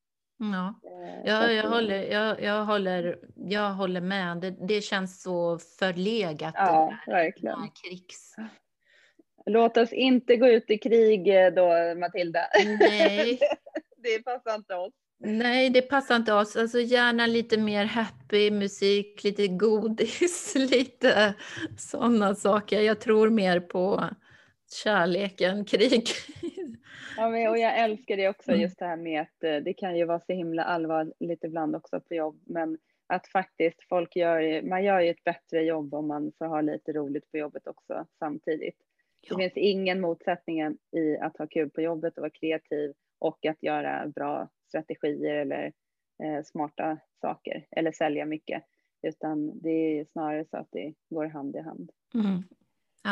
Ja, 0.40 0.74
eh, 0.84 1.20
ja 1.24 1.52
jag, 1.52 1.68
håller, 1.68 2.02
jag, 2.02 2.42
jag, 2.42 2.64
håller, 2.64 3.18
jag 3.34 3.70
håller 3.70 4.00
med. 4.00 4.36
Det, 4.36 4.50
det 4.50 4.80
känns 4.80 5.22
så 5.22 5.58
förlegat. 5.58 6.54
Ja, 6.56 6.94
verkligen. 7.06 7.70
Krigs... 7.82 8.36
Låt 9.46 9.76
oss 9.76 9.92
inte 9.92 10.36
gå 10.36 10.48
ut 10.48 10.70
i 10.70 10.78
krig 10.78 11.44
eh, 11.44 11.50
då, 11.50 11.94
Matilda. 12.00 12.40
Nej. 12.80 13.38
det 13.96 14.24
passar 14.24 14.54
inte 14.54 14.74
oss. 14.74 14.92
Nej, 15.22 15.70
det 15.70 15.82
passar 15.82 16.16
inte 16.16 16.32
oss. 16.32 16.56
Alltså 16.56 16.80
gärna 16.80 17.26
lite 17.26 17.58
mer 17.58 17.84
happy 17.84 18.50
musik, 18.50 19.24
lite 19.24 19.48
godis, 19.48 20.54
lite 20.70 21.34
sådana 21.78 22.34
saker. 22.34 22.80
Jag 22.80 23.00
tror 23.00 23.30
mer 23.30 23.60
på 23.60 24.04
kärleken, 24.72 25.64
krig. 25.64 26.04
Ja, 27.16 27.28
men, 27.28 27.48
och 27.48 27.58
jag 27.58 27.78
älskar 27.78 28.16
det 28.16 28.28
också, 28.28 28.50
mm. 28.50 28.62
just 28.62 28.78
det 28.78 28.84
här 28.84 28.96
med 28.96 29.20
att 29.20 29.44
eh, 29.44 29.56
det 29.56 29.72
kan 29.72 29.96
ju 29.96 30.04
vara 30.04 30.20
så 30.20 30.32
himla 30.32 30.64
allvarligt 30.64 31.44
ibland 31.44 31.76
också 31.76 32.00
på 32.00 32.14
jobb, 32.14 32.40
men 32.46 32.78
att 33.06 33.28
faktiskt 33.28 33.82
folk 33.88 34.16
gör, 34.16 34.62
man 34.62 34.84
gör 34.84 35.00
ju 35.00 35.10
ett 35.10 35.24
bättre 35.24 35.62
jobb 35.62 35.94
om 35.94 36.08
man 36.08 36.32
får 36.38 36.46
ha 36.46 36.60
lite 36.60 36.92
roligt 36.92 37.30
på 37.30 37.38
jobbet 37.38 37.66
också 37.66 38.06
samtidigt. 38.18 38.76
Ja. 39.20 39.36
Det 39.36 39.42
finns 39.42 39.56
ingen 39.56 40.00
motsättning 40.00 40.60
i 40.96 41.16
att 41.20 41.36
ha 41.36 41.46
kul 41.46 41.70
på 41.70 41.80
jobbet 41.80 42.16
och 42.16 42.20
vara 42.20 42.30
kreativ 42.30 42.92
och 43.18 43.46
att 43.46 43.62
göra 43.62 44.06
bra 44.08 44.48
strategier 44.68 45.34
eller 45.34 45.72
eh, 46.24 46.42
smarta 46.44 46.98
saker 47.20 47.66
eller 47.70 47.92
sälja 47.92 48.26
mycket, 48.26 48.62
utan 49.02 49.60
det 49.60 49.70
är 49.70 50.04
snarare 50.04 50.44
så 50.44 50.56
att 50.56 50.68
det 50.70 50.94
går 51.08 51.26
hand 51.26 51.56
i 51.56 51.60
hand. 51.60 51.90
Mm. 52.14 52.42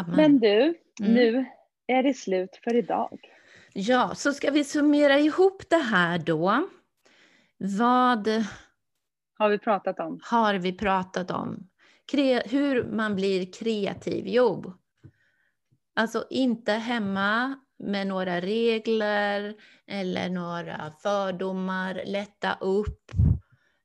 Men 0.07 0.39
du, 0.39 0.75
mm. 1.01 1.15
nu 1.15 1.47
är 1.87 2.03
det 2.03 2.15
slut 2.15 2.61
för 2.65 2.75
idag. 2.75 3.19
Ja, 3.73 4.15
så 4.15 4.33
ska 4.33 4.51
vi 4.51 4.65
summera 4.65 5.19
ihop 5.19 5.63
det 5.71 5.77
här 5.77 6.19
då. 6.19 6.69
Vad 7.59 8.29
har 9.39 9.49
vi 9.49 9.59
pratat 9.59 10.01
om? 10.01 10.21
Har 10.23 10.55
vi 10.55 10.73
pratat 10.73 11.31
om? 11.31 11.69
Kre 12.13 12.43
hur 12.47 12.85
man 12.85 13.15
blir 13.15 13.53
kreativ? 13.53 14.25
Jo, 14.27 14.75
alltså 15.95 16.27
inte 16.31 16.73
hemma 16.73 17.59
med 17.79 18.07
några 18.07 18.41
regler 18.41 19.55
eller 19.87 20.29
några 20.29 20.93
fördomar. 21.03 22.03
Lätta 22.07 22.59
upp, 22.61 23.11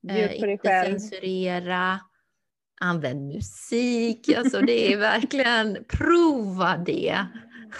eh, 0.09 0.43
inte 0.43 0.83
censurera. 0.85 1.99
Använd 2.85 3.27
musik, 3.27 4.29
alltså 4.37 4.61
det 4.61 4.93
är 4.93 4.97
verkligen 4.97 5.85
prova 5.87 6.77
det. 6.77 7.15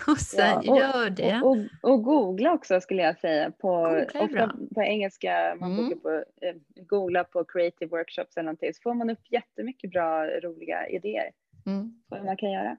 Och 0.07 0.17
sen 0.17 0.61
ja, 0.63 0.71
och, 0.71 0.79
gör 0.79 1.09
det. 1.09 1.41
Och, 1.43 1.51
och, 1.51 1.91
och, 1.91 2.03
googla 2.03 2.53
också 2.53 2.81
skulle 2.81 3.01
jag 3.01 3.19
säga. 3.19 3.51
På, 3.51 4.03
ofta 4.13 4.55
på 4.75 4.81
engelska, 4.83 5.55
man 5.59 5.79
mm. 5.79 5.99
på, 5.99 6.09
eh, 6.41 6.55
googla 6.75 7.23
på 7.23 7.43
creative 7.43 7.89
workshops 7.97 8.37
eller 8.37 8.45
någonting 8.45 8.73
så 8.73 8.79
får 8.83 8.93
man 8.93 9.09
upp 9.09 9.31
jättemycket 9.31 9.91
bra 9.91 10.25
roliga 10.25 10.87
idéer 10.87 11.31
mm. 11.65 12.01
på 12.09 12.15
hur 12.15 12.23
man 12.23 12.37
kan 12.37 12.51
göra. 12.51 12.77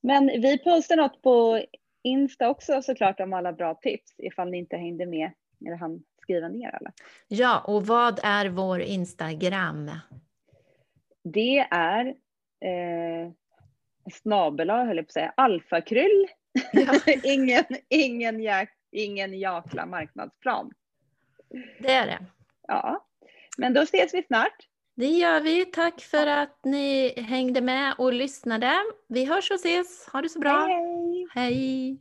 Men 0.00 0.26
vi 0.26 0.58
postar 0.58 0.96
något 0.96 1.22
på 1.22 1.64
Insta 2.02 2.48
också 2.48 2.82
såklart 2.82 3.20
om 3.20 3.32
alla 3.32 3.52
bra 3.52 3.74
tips 3.74 4.14
ifall 4.18 4.50
ni 4.50 4.58
inte 4.58 4.76
hängde 4.76 5.06
med 5.06 5.30
eller 5.66 5.76
hann 5.76 6.02
skriva 6.22 6.48
ner 6.48 6.70
alla. 6.70 6.92
Ja, 7.28 7.60
och 7.66 7.86
vad 7.86 8.20
är 8.22 8.48
vår 8.48 8.80
Instagram? 8.80 9.90
Det 11.24 11.58
är 11.70 12.06
eh, 12.60 13.32
snabel 14.12 14.70
höll 14.70 14.96
jag 14.96 15.06
på 15.06 15.08
att 15.08 15.12
säga, 15.12 15.32
alfakryll. 15.36 16.26
Ja. 16.72 17.00
ingen, 17.24 17.64
ingen, 17.88 18.40
jäk, 18.40 18.70
ingen 18.92 19.34
jäkla 19.34 19.86
marknadsplan. 19.86 20.72
Det 21.78 21.92
är 21.92 22.06
det. 22.06 22.26
Ja, 22.68 23.06
men 23.58 23.74
då 23.74 23.80
ses 23.80 24.14
vi 24.14 24.22
snart. 24.22 24.68
Det 24.94 25.06
gör 25.06 25.40
vi. 25.40 25.64
Tack 25.64 26.00
för 26.00 26.26
att 26.26 26.58
ni 26.64 27.20
hängde 27.20 27.60
med 27.60 27.94
och 27.98 28.12
lyssnade. 28.12 28.72
Vi 29.08 29.24
hörs 29.24 29.50
och 29.50 29.56
ses. 29.56 30.08
Ha 30.12 30.22
det 30.22 30.28
så 30.28 30.38
bra. 30.38 30.66
Hej. 30.66 31.26
hej. 31.34 31.98